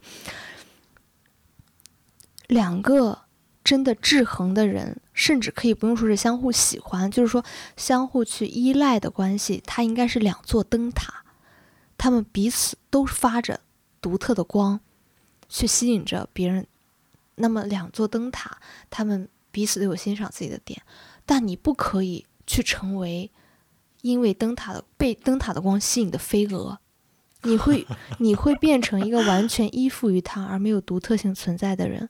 [2.48, 3.20] 两个
[3.64, 7.44] 真的制衡的人，甚至可以不用说是相互喜欢，就是说
[7.78, 11.24] 相互去依赖的关系，它应该是两座灯塔，
[11.98, 13.60] 他们彼此都发着
[14.02, 14.80] 独特的光。
[15.50, 16.66] 去吸引着别人，
[17.36, 18.58] 那么两座灯塔，
[18.90, 20.82] 他们彼此都有欣赏自己的点，
[21.28, 23.30] 但你不可以去成为
[24.02, 26.80] 因为灯塔的被灯塔的光吸引的飞蛾，
[27.44, 27.86] 你会
[28.18, 32.10] 你会变成一个完全依附于他而没有独特性存在的人。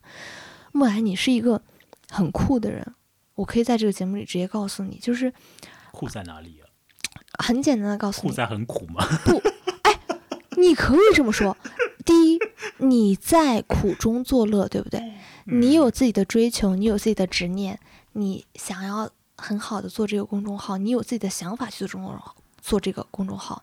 [0.74, 1.62] 木兰，你是一个
[2.10, 2.84] 很酷的人，
[3.36, 5.32] 我可以在这个节目里直接告诉你，就是
[5.92, 6.66] 酷在哪里啊？
[7.38, 9.06] 很简单的告诉你，酷在很苦吗？
[9.24, 9.40] 不，
[9.82, 10.00] 哎，
[10.56, 11.56] 你可以这么说。
[12.04, 12.40] 第一，
[12.78, 15.14] 你在苦中作乐，对不对？
[15.44, 17.78] 你有自己的追求，你有自己的执念，
[18.14, 23.62] 你想要很好的做这个公众号，你有自己的想法去做公众号，做这个公众号，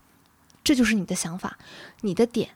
[0.63, 1.59] 这就是你的想法，
[1.99, 2.51] 你的点。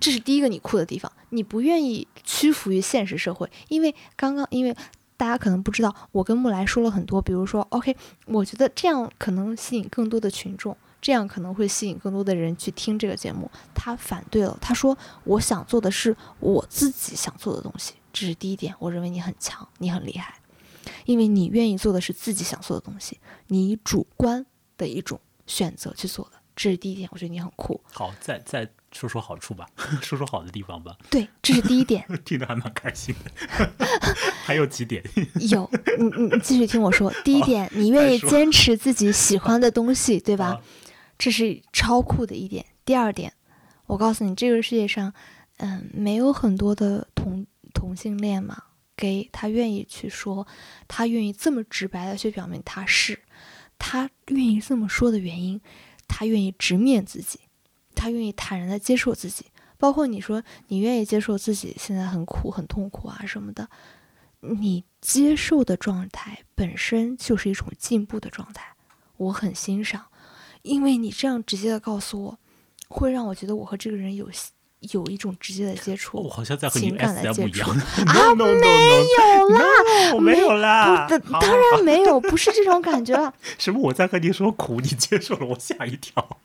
[0.00, 1.10] 这是第一个你酷的地方。
[1.30, 4.76] 你不愿意屈服于现实社会，因为刚刚，因为
[5.16, 10.76] 大家可能不知道，我跟木来说了很多，比如说，OK，我觉得这样可能吸引更多的群众。
[10.98, 13.48] 这样可能会吸引更多的人去听这个节目。
[13.72, 20.40] 他反对了，他说：“我想做的是我自己想做的东西。”这是第一点，我认为你很强，你很厉害，
[21.04, 24.44] 因为你愿意做的是自己想做的东西，你主观
[24.76, 26.32] 的一种选择去做的。
[26.56, 27.80] 这是第一点，我觉得你很酷。
[27.92, 29.66] 好，再再说说好处吧，
[30.00, 30.96] 说说好的地方吧。
[31.10, 33.70] 对，这是第一点， 听得还蛮开心的。
[34.44, 35.02] 还有几点？
[35.50, 37.12] 有，你你继续听我说。
[37.24, 40.60] 第一点，你愿意坚持自己喜欢的东西，对吧？
[41.18, 42.64] 这是超酷的一点。
[42.84, 43.32] 第二点，
[43.86, 45.12] 我告诉你，这个世界上，
[45.58, 48.56] 嗯，没有很多的同同性恋嘛，
[48.96, 50.46] 给他愿意去说，
[50.86, 53.18] 他愿意这么直白的去表明他是，
[53.78, 55.60] 他愿意这么说的原因，
[56.06, 57.40] 他愿意直面自己，
[57.96, 59.46] 他愿意坦然的接受自己。
[59.78, 63.68] 包括你说你愿意接受自己现在很苦很痛苦啊什么的，
[64.40, 68.74] 你接受的状态本身就是一种进步的状态，
[69.16, 70.06] 我很欣赏。
[70.62, 72.38] 因为你这样直接的告诉我，
[72.88, 74.30] 会让我觉得我和这个人有
[74.80, 77.70] 有一种直接的接触，我好像在和你情感的 SM 接触一样。
[78.06, 83.32] 啊 no, 有啦，没有啦不，当然没有，不是这种感觉了。
[83.58, 83.80] 什么？
[83.80, 86.38] 我在和你说苦，你接受了，我吓一跳。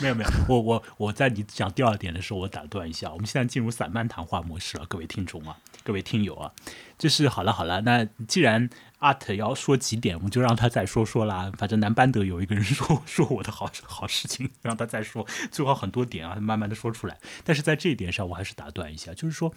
[0.00, 3.12] 没有没有，我我我在你讲第二点的时候，我打断一下。
[3.12, 5.56] 我们现在进入散漫谈话模式了，各位听众啊，
[5.86, 6.52] 各位听友啊，
[6.98, 7.80] 就是好了好了。
[7.82, 8.68] 那既然
[8.98, 11.52] Art 要说几点，我们就让他再说说啦。
[11.56, 17.16] 反正南班德有一个人说 说我的好好事情，让他再说，最好很多点啊，慢慢的说出来。
[17.44, 19.54] 但是在这一点上，我还是打断一下，就是说，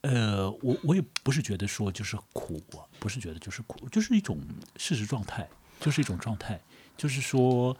[0.00, 2.58] 呃，我我也不是觉得说就是苦，
[2.98, 4.40] 不是觉得就是苦，就是一种
[4.78, 5.46] 事实状态，
[5.78, 6.58] 就是一种状态，
[6.96, 7.76] 就是说。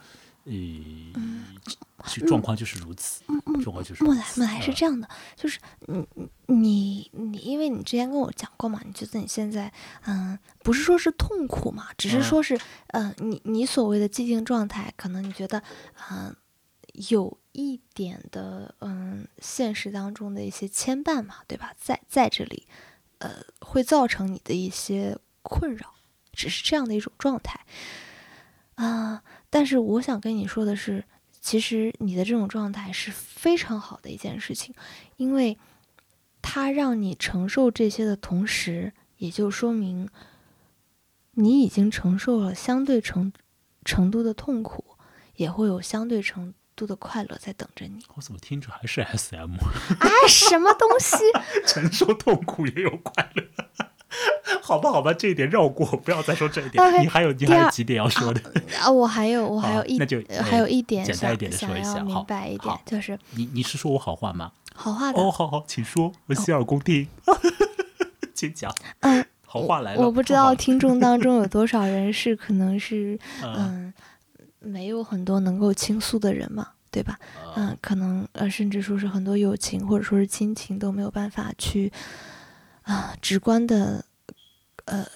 [0.47, 3.21] 呃，这状况就是如此，
[3.61, 6.07] 状况就是如此木来木来是呃这样的，就是你
[6.45, 9.71] 你你，因为你之前跟我讲过嘛，你觉得你现在
[10.05, 12.23] 嗯，不是说是痛苦嘛，只是嗯。
[12.23, 15.61] 说是嗯、呃你你所谓的寂静状态，可能你觉得
[16.09, 16.33] 嗯、
[17.09, 21.73] 有一点的嗯现实当中的一些牵绊嘛，对吧？
[21.77, 22.65] 在在这里
[23.17, 25.93] 呃会造成你的一些困扰，
[26.31, 27.65] 只是这样的一种状态。
[28.75, 31.03] 啊、但是我想跟你说的是，
[31.39, 34.75] 其实你的这种状态是非常好的一件事情，
[35.15, 35.57] 因为
[36.41, 40.09] 它让你承受这些的同时，也就说明
[41.31, 43.31] 你已经承受了相对程
[43.85, 44.83] 程度的痛苦，
[45.35, 48.05] 也会有相对程度的快乐在等着你。
[48.15, 49.55] 我怎么听着还是 SM？
[49.99, 51.17] 哎，什么东西？
[51.65, 53.43] 承受痛苦也有快乐。
[54.61, 57.01] 好吧，好吧，这一点绕过，不要再说这一点。
[57.01, 58.41] 你还有你还有几点要说的？
[58.81, 64.51] 啊， 我还有我还有一好那就呃还有一点想简单一点的说一下好明白一点，就是你你是说我好话吗？
[64.75, 65.19] 好话的。
[65.19, 67.07] 哦，好好，请说，我洗耳恭听。
[68.33, 70.01] 请讲，嗯，好话来了。
[70.01, 73.93] 我不知道听众当中有多少人是可能是嗯嗯，
[74.59, 77.17] 没有很多能够倾诉的人嘛，对吧？
[77.55, 81.91] 嗯嗯，可能呃，甚至说是很多友情或者说是亲情都没有办法去
[82.83, 84.05] 啊、直观的
[84.87, 85.07] 呃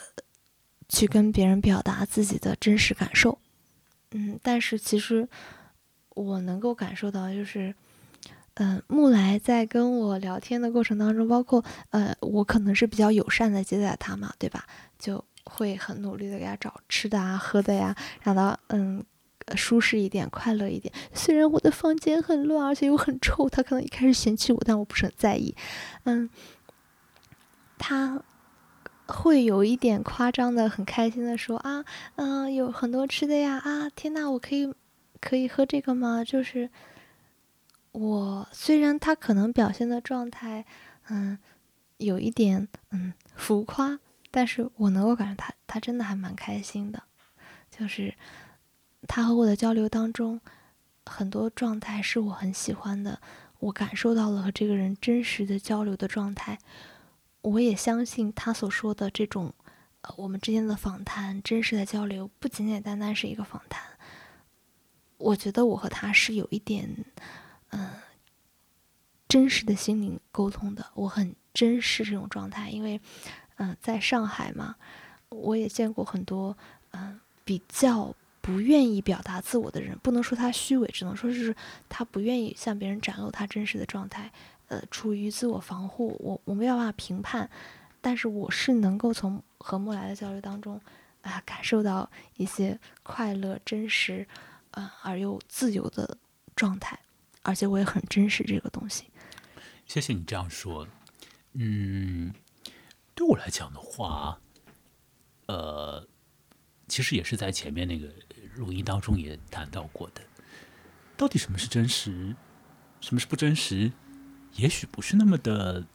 [0.88, 3.38] 去跟别人表达自己的真实感受。
[4.12, 5.28] 嗯，但是其实
[6.10, 7.74] 我能够感受到，就是
[8.56, 14.68] 嗯，木来在跟我聊天的过程当中，包括呃，我可能是比较友善的接待他嘛，对吧？
[15.00, 19.04] 就会很努力的给他找吃的啊、喝的呀，让他嗯
[19.56, 20.94] 舒适一点、快乐一点。
[21.14, 25.56] 虽然我的房间很乱，而且又很臭，他可能一开始嫌弃我，但我不是很在意。
[26.04, 26.30] 嗯，
[27.78, 28.22] 他
[29.08, 31.84] 会有一点夸张的、很开心的说啊，
[32.16, 34.74] 嗯、有很多吃的呀啊，天呐，我可以
[35.20, 36.24] 可以喝这个吗？
[36.24, 36.70] 就是
[37.92, 40.66] 我虽然他可能表现的状态，
[41.10, 41.38] 嗯，
[41.98, 44.00] 有一点嗯浮夸，
[44.30, 47.04] 但是我能够感觉他他真的还蛮开心的，
[47.70, 48.14] 就是
[49.08, 50.40] 他和我的交流当中，
[51.06, 53.20] 很多状态是我很喜欢的，
[53.60, 56.60] 我感受到了和这个人真实的交流的状态，
[57.42, 59.54] 我也相信他所说的这种，
[60.02, 63.82] 呃，我们之间的访谈，真实的交流，不简简单单是一个访谈。
[65.18, 67.06] 我觉得我和他是有一点，
[67.70, 67.90] 嗯、
[69.28, 70.86] 真实的心灵沟通的。
[70.96, 73.00] 我很珍视这种状态，因为，
[73.58, 74.76] 嗯、在上海嘛，
[75.30, 76.58] 我也见过很多，
[76.92, 79.98] 嗯、比较不愿意表达自我的人。
[80.00, 81.56] 不能说他虚伪，只能说是
[81.88, 84.32] 他不愿意向别人展露他真实的状态。
[84.72, 87.50] 呃，出于自我防护，我我没有办法评判，
[88.00, 90.80] 但是我是能够从和木来的交流当中，
[91.24, 94.26] 啊、感受到一些快乐、真实，
[94.72, 96.18] 呃，而又自由的
[96.56, 96.98] 状态，
[97.42, 99.04] 而且我也很珍视这个东西。
[99.86, 100.88] 谢谢你这样说。
[101.52, 102.34] 嗯，
[103.14, 104.40] 对我来讲的话，
[105.48, 106.08] 呃，
[106.88, 108.08] 其实也是在前面那个
[108.56, 110.22] 录音当中也谈到过的。
[111.18, 112.38] 到底什么是真实，
[113.02, 113.92] 什么是不真实？
[114.56, 115.86] 也许不是那么的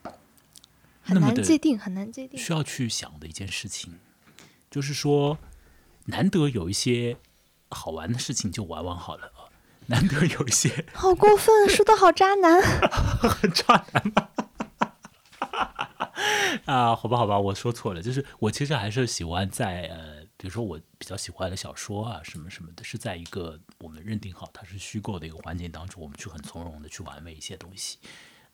[1.03, 2.39] 很难界定，很难界定。
[2.39, 3.99] 需要去想的一件事情，
[4.71, 5.39] 就是说，
[6.07, 7.17] 难得有一些
[7.71, 9.47] 好玩的事情就玩玩好了啊，
[9.87, 12.61] 难得有一些 好过分，说的好渣男。
[12.63, 14.29] 很 渣男吗？
[16.65, 27.99] 啊，好吧，好吧，我说错了，就是我其实还是喜欢在呃，比如说我比较喜欢的小说啊，什么什么的，是在一个我们认定好它是虚构的一个环境当中，我们去很从容的去玩味一些东西。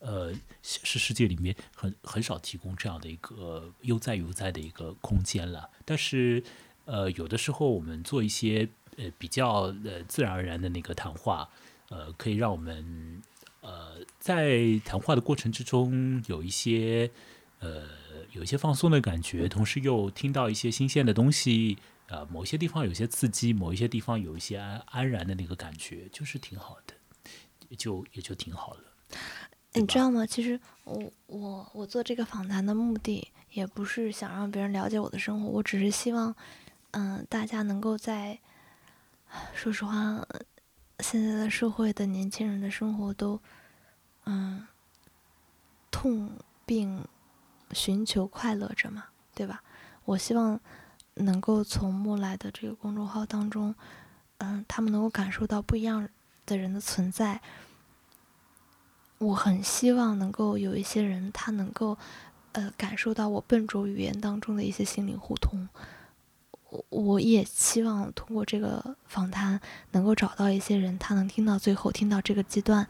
[0.02, 0.32] 呃，
[0.62, 5.70] 现实世界里面很很少提供这样的一个悠哉悠哉的一个空间了。
[5.84, 6.42] 但是，
[6.84, 11.48] 呃，有的时候我们做一些呃比较呃自然而然的那个谈话，
[11.88, 13.22] 呃，可以让我们
[13.60, 17.10] 呃在谈话的过程之中有一些
[17.60, 17.86] 呃
[18.32, 21.78] 有一些放松的感觉，同时又听到一些新鲜的东西。
[22.08, 26.94] 呃，某些地方有些刺激，某一些地方有一些安安然的那个感觉，就是挺好的，
[27.76, 28.82] 就也就挺好了。
[29.74, 30.26] 你知道吗？
[30.26, 36.34] 其实我我我做这个访谈的目的，也不是想让别人了解我的生活，我只是希望，
[36.90, 38.38] 嗯，大家能够在，
[39.54, 40.22] 说实话，
[40.98, 43.40] 现在的社会的年轻人的生活都，
[44.26, 44.66] 嗯，
[45.90, 46.30] 痛
[46.66, 47.02] 并
[47.70, 49.04] 寻求快乐着嘛，
[49.34, 49.62] 对吧？
[50.04, 50.60] 我希望
[51.14, 53.74] 能够从木来的这个公众号当中，
[54.36, 56.06] 嗯，他们能够感受到不一样
[56.44, 57.40] 的人的存在。
[59.22, 61.96] 我很希望能够有一些人，他能够，
[62.50, 65.68] 呃，感受到我笨拙语言当中的一些心灵互通。
[66.68, 69.60] 我我也希望通过这个访谈，
[69.92, 72.84] 能够找到一些人，他能听到最后，听到这个阶段，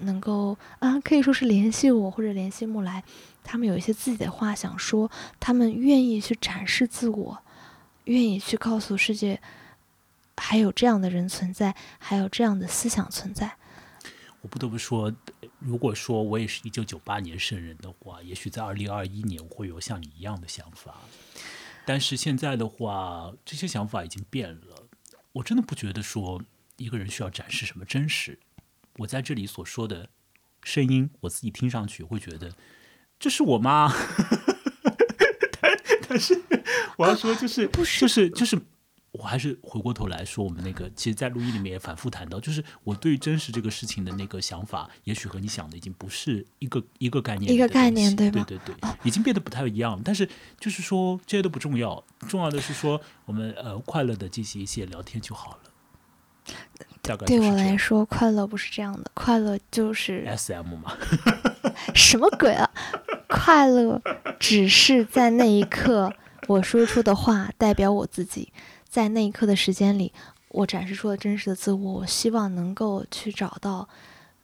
[0.00, 3.04] 能够啊，可以说是联系我或者联系木来，
[3.44, 7.38] 他们有一些自己的话想说，他们愿意去展示自我，
[8.04, 9.40] 愿意去告诉世界，
[10.36, 13.52] 还有这样的人存在，还有这样的思想存在。
[14.42, 15.12] 我不得不说，
[15.66, 21.00] 如果说我也是一九九八年生人的话，也许在二零二一年我会有像你一样的想法。
[21.84, 24.86] 但是现在的话，这些想法已经变了。
[25.32, 26.40] 我真的不觉得说
[26.76, 28.38] 一个人需要展示什么真实。
[28.98, 30.08] 我在这里所说的
[30.62, 32.54] 声音，我自己听上去会觉得
[33.18, 33.92] 这是我吗？
[35.60, 35.76] 但
[36.08, 36.40] 但是
[36.96, 38.56] 我要说，就是就是就是。
[39.18, 48.44] 我还是回过头来说，我们那个，其实，在录音里面也反复谈到，就是我对真实这个事情的那个想法，也许和你想的已经不是一个一个概念，一个概念，对吧？
[48.46, 50.00] 对对对，已经变得不太一样。
[50.04, 50.28] 但是，
[50.60, 55.58] 就是说这些都不重要，重要的是说我们呃快乐的进行一些聊天就好了。
[57.02, 60.96] 大概对我来说，快乐不是这样的，快乐就是 S M 嘛？
[61.94, 62.70] 什么鬼啊？
[63.28, 64.00] 快乐
[64.38, 66.12] 只是在那一刻
[66.46, 68.52] 我说出的话代表我自己。
[68.96, 70.10] 在那一刻的时间里，
[70.48, 71.92] 我展示出了真实的自我。
[71.92, 73.86] 我希望能够去找到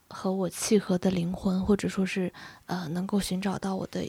[0.09, 2.31] 和我契合的灵魂，或者说是
[2.67, 4.07] 呃，能够寻找到我的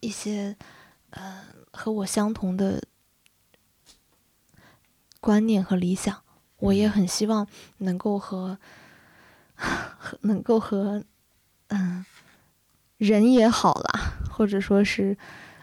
[0.00, 0.54] 一些
[1.08, 1.42] 呃
[1.72, 2.82] 和我相同的
[5.20, 6.22] 观念和理想。
[6.58, 7.46] 我也很希望
[7.78, 8.58] 能够和
[9.54, 11.02] 和能够和
[11.68, 12.04] 嗯
[12.98, 15.16] 人也好啦，或者说是。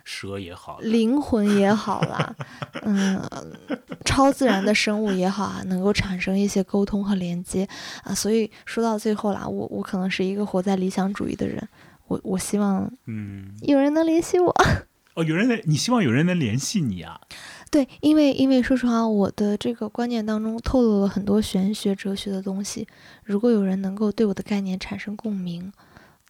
[0.06, 2.36] 蛇也好，灵魂也好啦，
[2.84, 3.20] 嗯，
[4.06, 7.68] 超自然的生物也好啊，能够产生一些沟通和连接
[8.04, 8.14] 啊。
[8.14, 11.68] 所以说到最后啦，我我可能是一个活在理想主义的人，
[12.08, 14.54] 我我希望，嗯，有人能联系我。
[15.16, 17.20] 哦，有人能，你希望有人能联系你啊？
[17.72, 22.88] 对，因为因为说实话，我的这个观念当中透露了很多玄学、哲学的东西。
[23.24, 25.74] 如果有人能够对我的概念产生共鸣，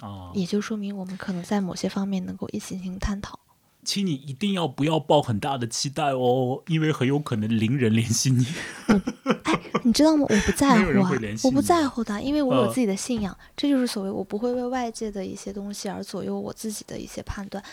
[0.01, 3.39] 哦，也就说明我们可能在某些方面能够一起进行探讨。
[3.85, 8.45] 请你一定要不要抱很大的期待哦，因为很有可能零人联系你。
[9.43, 10.25] 哎，你知道吗？
[10.27, 11.11] 我不在乎啊，
[11.43, 13.37] 我不在乎的，因为我有自己的信仰。
[13.55, 17.63] 这就是所谓我不会为外界的一些东西而左右我自己的一些判断。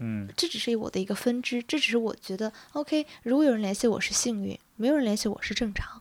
[0.00, 3.04] 嗯，这只是我的一个分支，这只是我觉得 OK。
[3.22, 6.00] 如果有人联系我是幸运，没有人联系我是正常。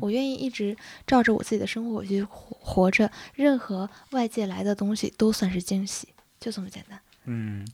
[0.00, 0.76] 我愿意一直
[1.06, 6.08] 照着我自己的生活去活活着，任何外界来的东西都算是惊喜，
[6.40, 6.98] 就这么简单。
[7.32, 7.64] 嗯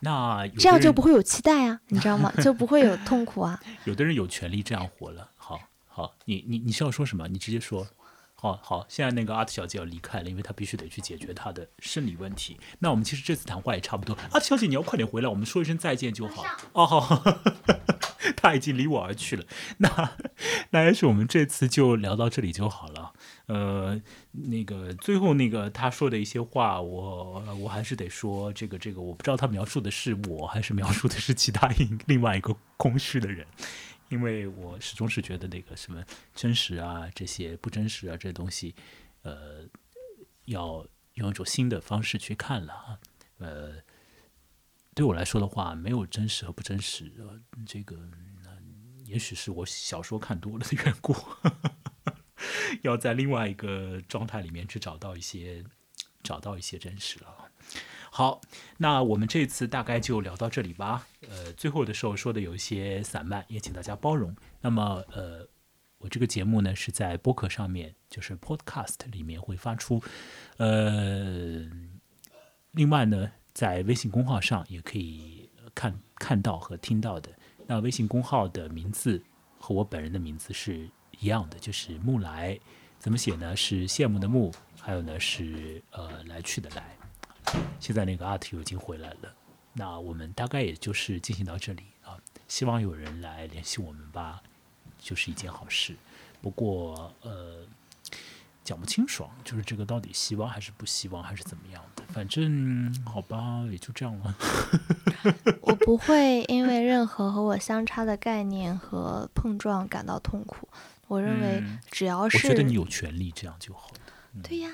[0.00, 2.32] 那这样就不会有期待啊，你知道吗？
[2.42, 3.60] 就不会有 痛苦啊。
[3.84, 5.28] 有的人有权利这样活了。
[5.36, 7.28] 好，好，你你你是要说什么？
[7.28, 7.86] 你直接说。
[8.34, 12.58] 好好，现在那个阿特小姐要离开了，因为她必须得去解决她的生理问题。
[12.80, 14.18] 那我们其实这次谈话也差不多。
[14.32, 16.44] 阿特小姐，你要快点回来，我们说一声再见就好。
[16.72, 17.24] 哦，好，
[18.36, 19.44] 她已经离我而去了。
[19.78, 20.10] 那
[20.70, 23.12] 那也许我们这次就聊到这里就好了。
[23.46, 31.68] 呃，那个最后那个他说的一些话，我我还是得说，这个这个，我不知道他描述的是我还是描述的是其他
[32.06, 33.46] 另外一个空虚的人，
[34.08, 36.02] 因为我始终是觉得那个什么
[36.34, 38.74] 真实啊，这些不真实啊，这东西，
[39.22, 39.66] 呃，
[40.44, 42.98] 要用一种新的方式去看了啊。
[43.38, 43.72] 呃，
[44.94, 47.12] 对我来说的话，没有真实和不真实，
[47.66, 47.96] 这个
[49.04, 51.12] 也许是我小说看多了的缘故。
[52.82, 55.64] 要在另外一个状态里面去找到一些，
[56.22, 57.26] 找到一些真实了。
[58.10, 58.42] 好，
[58.76, 61.06] 那我们这次大概就聊到这里吧。
[61.30, 64.36] 呃，最后的时候说的有一些散漫，也请大家包容。
[64.60, 65.48] 那么，呃，
[65.96, 70.02] 我这个节目呢是在播客上面，就是 Podcast 里面会发出。
[70.58, 71.66] 呃，
[72.72, 77.30] 另外呢，在微信公号上也可以看看到和听到的。
[77.66, 79.22] 那微信公号的名字
[79.58, 80.90] 和我本人的名字是。
[81.22, 82.58] 一样的，就是木来，
[82.98, 83.54] 怎么写呢？
[83.54, 86.96] 是羡慕的慕，还有呢是呃来去的来。
[87.78, 89.32] 现在那个阿特已经回来了，
[89.72, 92.18] 那我们大概也就是进行到这里啊。
[92.48, 94.42] 希望有人来联系我们吧，
[94.98, 95.94] 就是一件好事。
[96.40, 97.64] 不过呃
[98.64, 102.02] 讲不清爽，就是这个到底希望还是不希望，还是怎么样的？
[102.12, 104.34] 反正好吧，也就这样了。
[105.62, 110.68] 我不会因为任何和我相差的概念和碰撞感到痛苦。
[111.12, 114.40] 我认为嗯只要是我觉得你有权利这样就好了。
[114.42, 114.70] 对呀，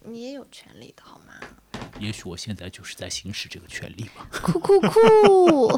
[0.00, 1.34] 你也有权利的好吗？
[2.00, 4.26] 也许我现在就是在行使这个权利吧。
[4.30, 5.68] 酷酷酷！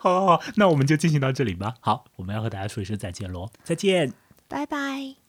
[0.00, 1.76] 好好好，那我们就进行到这里吧。
[1.80, 4.12] 好，我们要和大家说一声再见喽，再见。
[4.48, 5.23] 拜拜。